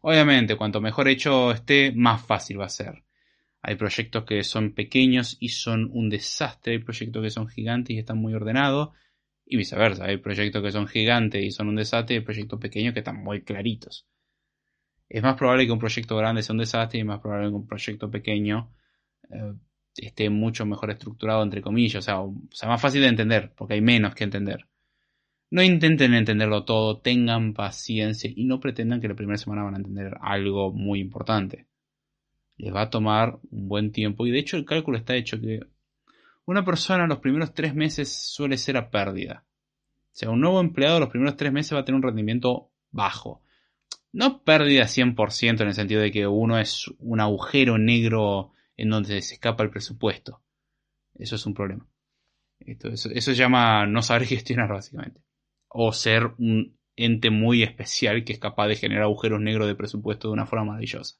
[0.00, 3.04] Obviamente, cuanto mejor hecho esté, más fácil va a ser.
[3.62, 7.98] Hay proyectos que son pequeños y son un desastre, hay proyectos que son gigantes y
[7.98, 8.90] están muy ordenados,
[9.46, 12.94] y viceversa, hay proyectos que son gigantes y son un desastre, y hay proyectos pequeños
[12.94, 14.06] que están muy claritos
[15.08, 17.54] es más probable que un proyecto grande sea un desastre y es más probable que
[17.54, 18.72] un proyecto pequeño
[19.30, 19.54] eh,
[19.96, 23.74] esté mucho mejor estructurado, entre comillas, o sea, o sea, más fácil de entender, porque
[23.74, 24.66] hay menos que entender.
[25.50, 29.78] No intenten entenderlo todo, tengan paciencia y no pretendan que la primera semana van a
[29.78, 31.66] entender algo muy importante.
[32.56, 35.60] Les va a tomar un buen tiempo y de hecho el cálculo está hecho que
[36.44, 39.44] una persona los primeros tres meses suele ser a pérdida.
[40.06, 43.44] O sea, un nuevo empleado los primeros tres meses va a tener un rendimiento bajo
[44.14, 49.20] no pérdida 100% en el sentido de que uno es un agujero negro en donde
[49.20, 50.40] se escapa el presupuesto.
[51.16, 51.84] Eso es un problema.
[52.60, 55.20] Eso, eso se llama no saber gestionar básicamente.
[55.76, 60.28] O ser un ente muy especial que es capaz de generar agujeros negros de presupuesto
[60.28, 61.16] de una forma maravillosa.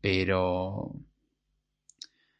[0.00, 0.94] Pero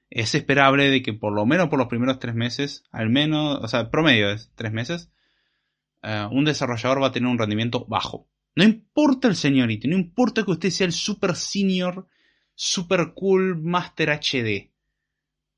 [0.08, 3.68] es esperable de que por lo menos por los primeros tres meses, al menos, o
[3.68, 5.10] sea, promedio es tres meses,
[6.02, 8.26] eh, un desarrollador va a tener un rendimiento bajo.
[8.56, 12.08] No importa el seniority, no importa que usted sea el super senior,
[12.54, 14.72] super cool master HD.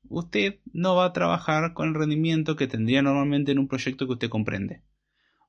[0.07, 4.13] Usted no va a trabajar con el rendimiento que tendría normalmente en un proyecto que
[4.13, 4.83] usted comprende.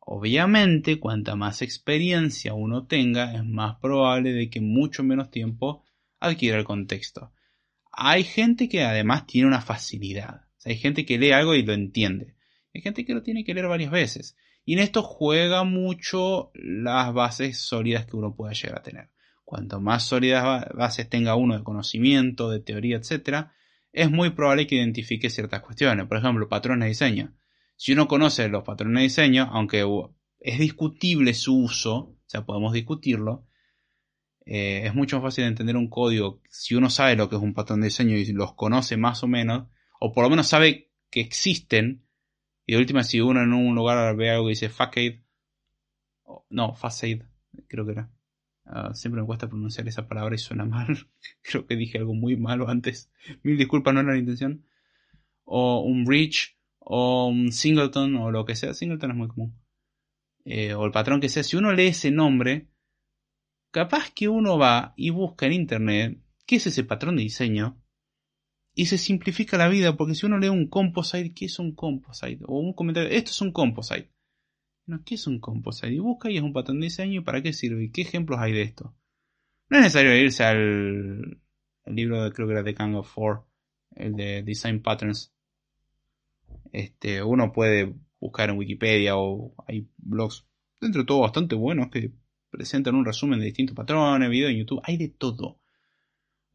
[0.08, 5.82] Obviamente, cuanta más experiencia uno tenga, es más probable de que mucho menos tiempo
[6.20, 7.32] adquiera el contexto.
[7.90, 10.42] Hay gente que además tiene una facilidad.
[10.64, 12.36] hay gente que lee algo y lo entiende.
[12.72, 14.36] Hay gente que lo tiene que leer varias veces.
[14.64, 19.10] Y en esto juega mucho las bases sólidas que uno pueda llegar a tener.
[19.44, 23.48] Cuanto más sólidas bases tenga uno de conocimiento, de teoría, etc.,
[23.92, 26.06] es muy probable que identifique ciertas cuestiones.
[26.06, 27.34] Por ejemplo, patrones de diseño.
[27.76, 29.84] Si uno conoce los patrones de diseño, aunque
[30.40, 33.46] es discutible su uso, o sea, podemos discutirlo,
[34.44, 37.42] eh, es mucho más fácil de entender un código si uno sabe lo que es
[37.42, 39.68] un patrón de diseño y los conoce más o menos,
[40.00, 42.06] o por lo menos sabe que existen,
[42.66, 45.22] y de última, si uno en un lugar ve algo que dice facade,
[46.50, 47.26] no, facade,
[47.68, 48.10] creo que era.
[48.64, 50.98] Ah, siempre me cuesta pronunciar esa palabra y suena mal.
[51.42, 53.10] creo que dije algo muy malo antes.
[53.42, 54.66] Mil disculpas, no era la intención.
[55.44, 56.55] O un bridge,
[56.88, 58.72] o un singleton, o lo que sea.
[58.72, 59.60] Singleton es muy común.
[60.44, 61.42] Eh, o el patrón que sea.
[61.42, 62.68] Si uno lee ese nombre,
[63.72, 67.82] capaz que uno va y busca en internet qué es ese patrón de diseño
[68.72, 72.44] y se simplifica la vida, porque si uno lee un composite, ¿qué es un composite?
[72.46, 74.12] O un comentario, esto es un composite.
[74.86, 75.92] No, ¿qué es un composite?
[75.92, 77.84] Y busca y es un patrón de diseño, ¿y para qué sirve?
[77.84, 78.94] ¿Y qué ejemplos hay de esto?
[79.68, 81.40] No es necesario irse al,
[81.86, 83.46] libro, de, creo que era de Kang of Four,
[83.96, 85.35] el de Design Patterns.
[86.72, 90.46] Este, uno puede buscar en Wikipedia o hay blogs,
[90.80, 92.12] dentro de todo bastante buenos, que
[92.50, 95.60] presentan un resumen de distintos patrones, videos en YouTube, hay de todo.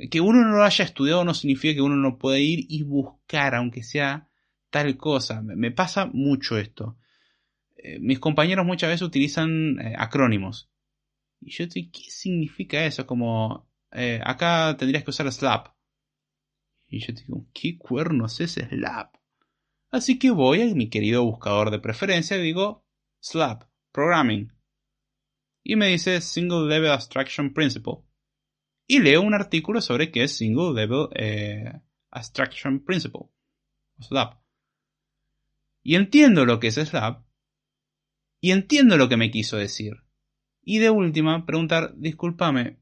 [0.09, 3.53] Que uno no lo haya estudiado no significa que uno no pueda ir y buscar,
[3.53, 4.27] aunque sea
[4.71, 5.41] tal cosa.
[5.41, 6.97] Me pasa mucho esto.
[7.75, 10.69] Eh, mis compañeros muchas veces utilizan eh, acrónimos.
[11.39, 13.05] Y yo digo, ¿qué significa eso?
[13.05, 15.67] Como, eh, acá tendrías que usar slap.
[16.87, 19.15] Y yo digo, ¿qué cuernos es slap?
[19.91, 22.85] Así que voy a mi querido buscador de preferencia y digo,
[23.19, 24.53] slap, programming.
[25.63, 28.03] Y me dice Single Level Abstraction Principle
[28.91, 31.79] y leo un artículo sobre qué es Single Level eh,
[32.09, 33.29] Abstraction Principle,
[33.99, 34.37] SLAP.
[35.81, 37.25] Y entiendo lo que es SLAP,
[38.41, 39.93] y entiendo lo que me quiso decir.
[40.61, 42.80] Y de última, preguntar, discúlpame,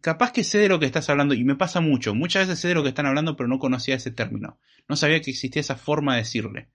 [0.00, 2.68] capaz que sé de lo que estás hablando, y me pasa mucho, muchas veces sé
[2.68, 4.58] de lo que están hablando, pero no conocía ese término.
[4.88, 6.70] No sabía que existía esa forma de decirle.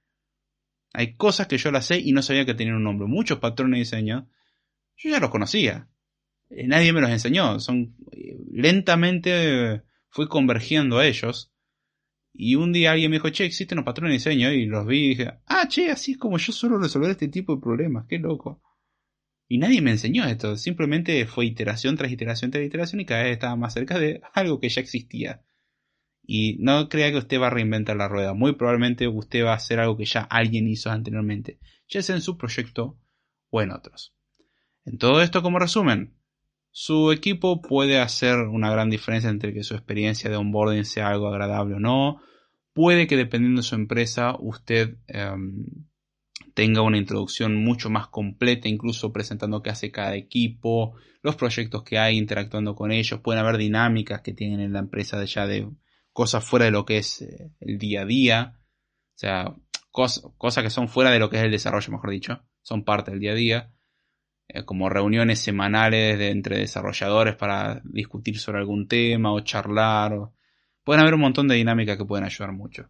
[0.93, 3.07] Hay cosas que yo las sé y no sabía que tenían un nombre.
[3.07, 4.29] Muchos patrones de diseño,
[4.95, 5.89] yo ya los conocía.
[6.49, 7.59] Eh, nadie me los enseñó.
[7.59, 11.51] Son eh, lentamente fui convergiendo a ellos.
[12.33, 14.51] Y un día alguien me dijo, che, existen los patrones de diseño.
[14.51, 17.55] Y los vi y dije, ah, che, así es como yo suelo resolver este tipo
[17.55, 18.05] de problemas.
[18.07, 18.61] Qué loco.
[19.47, 20.57] Y nadie me enseñó esto.
[20.57, 24.59] Simplemente fue iteración tras iteración tras iteración y cada vez estaba más cerca de algo
[24.59, 25.43] que ya existía.
[26.23, 28.33] Y no crea que usted va a reinventar la rueda.
[28.33, 31.59] Muy probablemente usted va a hacer algo que ya alguien hizo anteriormente.
[31.87, 32.97] Ya sea en su proyecto
[33.51, 34.15] o en otros.
[34.85, 36.15] En todo esto como resumen,
[36.71, 41.27] su equipo puede hacer una gran diferencia entre que su experiencia de onboarding sea algo
[41.27, 42.21] agradable o no.
[42.73, 45.65] Puede que dependiendo de su empresa usted em,
[46.55, 51.99] tenga una introducción mucho más completa, incluso presentando qué hace cada equipo, los proyectos que
[51.99, 53.19] hay, interactuando con ellos.
[53.19, 55.69] Pueden haber dinámicas que tienen en la empresa ya de
[56.13, 58.53] cosas fuera de lo que es eh, el día a día.
[58.57, 59.55] O sea,
[59.91, 62.41] cosas que son fuera de lo que es el desarrollo, mejor dicho.
[62.61, 63.71] Son parte del día a día.
[64.47, 70.13] Eh, como reuniones semanales entre desarrolladores para discutir sobre algún tema o charlar.
[70.85, 72.89] Pueden haber un montón de dinámicas que pueden ayudar mucho.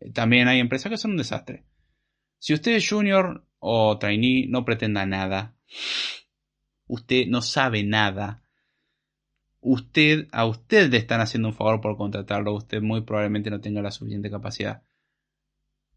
[0.00, 1.66] Eh, también hay empresas que son un desastre.
[2.38, 5.54] Si usted es junior o trainee, no pretenda nada.
[6.86, 8.42] Usted no sabe nada.
[9.60, 12.54] Usted, a usted le están haciendo un favor por contratarlo.
[12.54, 14.82] Usted muy probablemente no tenga la suficiente capacidad.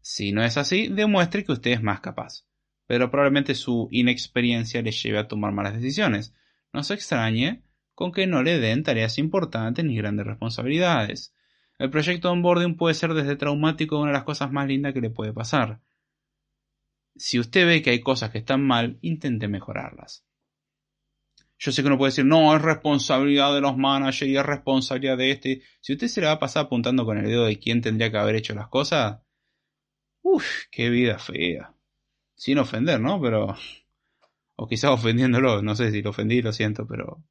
[0.00, 2.44] Si no es así, demuestre que usted es más capaz
[2.92, 6.34] pero probablemente su inexperiencia le lleve a tomar malas decisiones.
[6.74, 7.62] No se extrañe
[7.94, 11.34] con que no le den tareas importantes ni grandes responsabilidades.
[11.78, 15.08] El proyecto onboarding puede ser desde traumático una de las cosas más lindas que le
[15.08, 15.80] puede pasar.
[17.16, 20.24] Si usted ve que hay cosas que están mal, intente mejorarlas.
[21.58, 25.16] Yo sé que uno puede decir, no, es responsabilidad de los managers y es responsabilidad
[25.16, 25.62] de este.
[25.80, 28.18] Si usted se le va a pasar apuntando con el dedo de quién tendría que
[28.18, 29.20] haber hecho las cosas,
[30.22, 31.74] uff, qué vida fea.
[32.34, 33.20] Sin ofender, ¿no?
[33.20, 33.54] Pero...
[34.56, 37.22] O quizás ofendiéndolo, no sé si lo ofendí, lo siento, pero...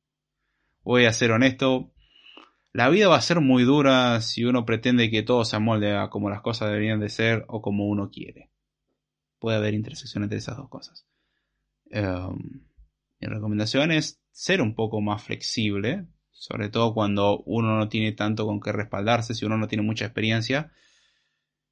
[0.84, 1.94] Voy a ser honesto,
[2.74, 6.10] la vida va a ser muy dura si uno pretende que todo se amolde a
[6.10, 8.51] como las cosas deberían de ser o como uno quiere.
[9.42, 11.08] Puede haber intersecciones entre esas dos cosas.
[11.90, 12.62] Em,
[13.20, 18.46] mi recomendación es ser un poco más flexible, sobre todo cuando uno no tiene tanto
[18.46, 20.72] con qué respaldarse, si uno no tiene mucha experiencia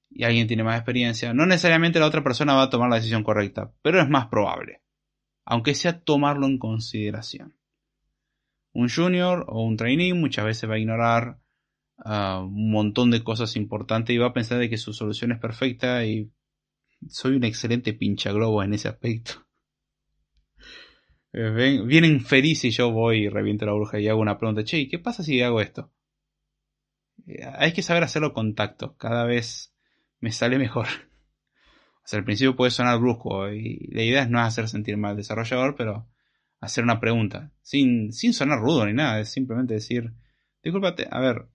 [0.09, 3.23] y alguien tiene más experiencia, no necesariamente la otra persona va a tomar la decisión
[3.23, 4.81] correcta, pero es más probable,
[5.45, 7.55] aunque sea tomarlo en consideración.
[8.73, 11.37] Un junior o un trainee muchas veces va a ignorar
[11.97, 15.37] ah, un montón de cosas importantes y va a pensar de que su solución es
[15.37, 16.31] perfecta y
[17.07, 19.45] soy un excelente pincha globo en ese aspecto.
[21.31, 24.63] Eh, vienen feliz y yo voy y reviento la bruja y hago una pregunta.
[24.63, 25.91] Che, ¿qué pasa si hago esto?
[27.27, 28.95] Eh, hay que saber hacerlo con tacto.
[28.97, 29.73] Cada vez
[30.19, 30.87] me sale mejor.
[32.03, 35.11] O sea, al principio puede sonar brusco y la idea es no hacer sentir mal
[35.11, 36.09] al desarrollador, pero
[36.59, 37.51] hacer una pregunta.
[37.61, 39.19] Sin, sin sonar rudo ni nada.
[39.19, 40.13] Es simplemente decir,
[40.63, 41.47] discúlpate, a ver,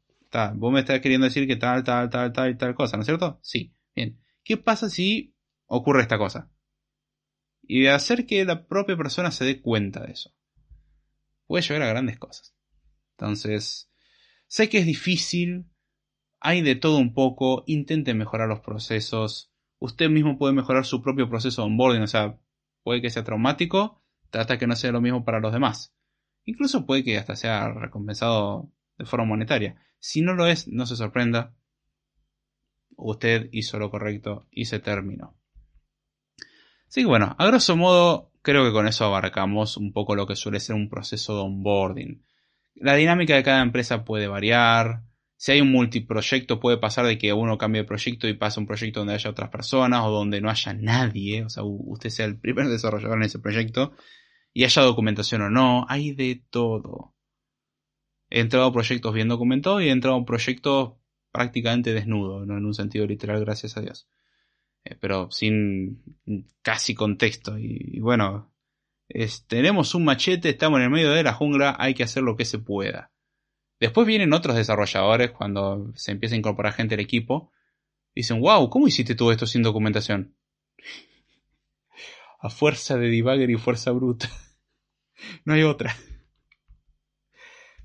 [0.54, 3.06] vos me estás queriendo decir que tal, tal, tal, tal y tal cosa, ¿no es
[3.06, 3.40] cierto?
[3.42, 3.74] Sí.
[3.94, 4.18] Bien.
[4.44, 5.33] ¿Qué pasa si
[5.66, 6.50] ocurre esta cosa?
[7.66, 10.34] y hacer que la propia persona se dé cuenta de eso.
[11.46, 12.54] Puede llevar a grandes cosas.
[13.16, 13.90] Entonces,
[14.46, 15.66] sé que es difícil,
[16.40, 21.28] hay de todo un poco, intente mejorar los procesos, usted mismo puede mejorar su propio
[21.28, 22.38] proceso de onboarding, o sea,
[22.82, 25.94] puede que sea traumático, trata que no sea lo mismo para los demás.
[26.44, 29.80] Incluso puede que hasta sea recompensado de forma monetaria.
[29.98, 31.54] Si no lo es, no se sorprenda.
[32.96, 35.38] Usted hizo lo correcto y se terminó.
[36.94, 40.36] Así que bueno, a grosso modo creo que con eso abarcamos un poco lo que
[40.36, 42.24] suele ser un proceso de onboarding.
[42.76, 45.02] La dinámica de cada empresa puede variar.
[45.34, 48.62] Si hay un multiproyecto puede pasar de que uno cambie de proyecto y pase a
[48.62, 52.26] un proyecto donde haya otras personas o donde no haya nadie, o sea, usted sea
[52.26, 53.90] el primer desarrollador en ese proyecto
[54.52, 57.12] y haya documentación o no, hay de todo.
[58.30, 60.92] He entrado a proyectos bien documentados y he entrado a proyectos
[61.32, 64.06] prácticamente desnudos, no en un sentido literal, gracias a Dios.
[64.84, 66.02] Eh, pero sin
[66.62, 67.58] casi contexto.
[67.58, 68.52] Y, bueno,
[69.46, 72.44] tenemos un machete, estamos en el medio de la jungla, hay que hacer lo que
[72.44, 73.10] se pueda.
[73.80, 77.50] Después vienen otros desarrolladores cuando se empieza a incorporar gente al equipo.
[78.14, 80.36] dicen, wow, ¿cómo hiciste todo esto sin documentación?
[82.40, 84.28] a fuerza de debugger y fuerza bruta.
[85.44, 85.96] no hay otra.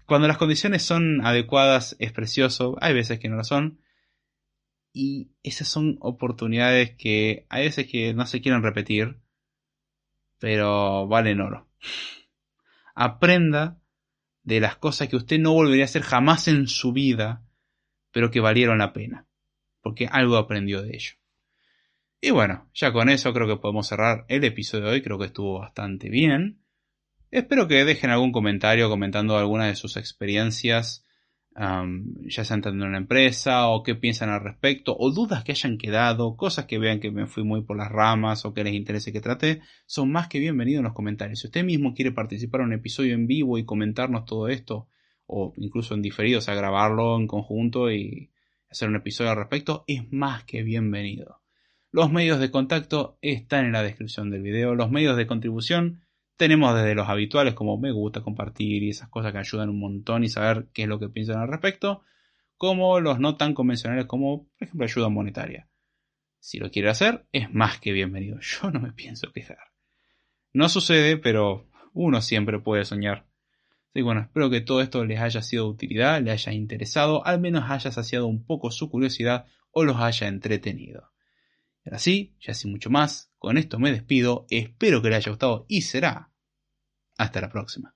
[0.05, 3.79] Cuando las condiciones son adecuadas es precioso, hay veces que no lo son,
[4.93, 9.19] y esas son oportunidades que hay veces que no se quieren repetir,
[10.39, 11.67] pero valen oro.
[12.95, 13.81] Aprenda
[14.43, 17.45] de las cosas que usted no volvería a hacer jamás en su vida,
[18.11, 19.27] pero que valieron la pena,
[19.81, 21.13] porque algo aprendió de ello.
[22.21, 25.27] Y bueno, ya con eso creo que podemos cerrar el episodio de hoy, creo que
[25.27, 26.61] estuvo bastante bien.
[27.31, 31.05] Espero que dejen algún comentario comentando alguna de sus experiencias
[31.59, 35.77] ya sea entrando en la empresa o qué piensan al respecto o dudas que hayan
[35.77, 39.11] quedado, cosas que vean que me fui muy por las ramas o que les interese
[39.11, 41.39] que trate, son más que bienvenidos en los comentarios.
[41.39, 44.87] Si usted mismo quiere participar en un episodio en vivo y comentarnos todo esto,
[45.25, 48.31] o incluso en diferido, o sea, grabarlo en conjunto y
[48.69, 51.41] hacer un episodio al respecto, es más que bienvenido.
[51.91, 56.03] Los medios de contacto están en la descripción del video, los medios de contribución
[56.39, 60.23] tenemos desde los habituales como me gusta, compartir y esas cosas que ayudan un montón
[60.23, 62.01] y saber qué es lo que piensan al respecto,
[62.55, 65.67] como los no tan convencionales como, por ejemplo, ayuda monetaria.
[66.39, 68.39] Si lo quiere hacer, es más que bienvenido.
[68.61, 69.57] Yo no me pienso quejar.
[70.53, 73.25] No sucede, pero uno siempre puede soñar.
[73.89, 77.41] Así bueno, espero que todo esto les haya sido de utilidad, les haya interesado, al
[77.41, 81.11] menos haya saciado un poco su curiosidad o los haya entretenido.
[81.83, 85.31] Y ahora sí, ya sin mucho más, con esto me despido, espero que les haya
[85.31, 86.28] gustado y será
[87.19, 87.93] hasta la próxima.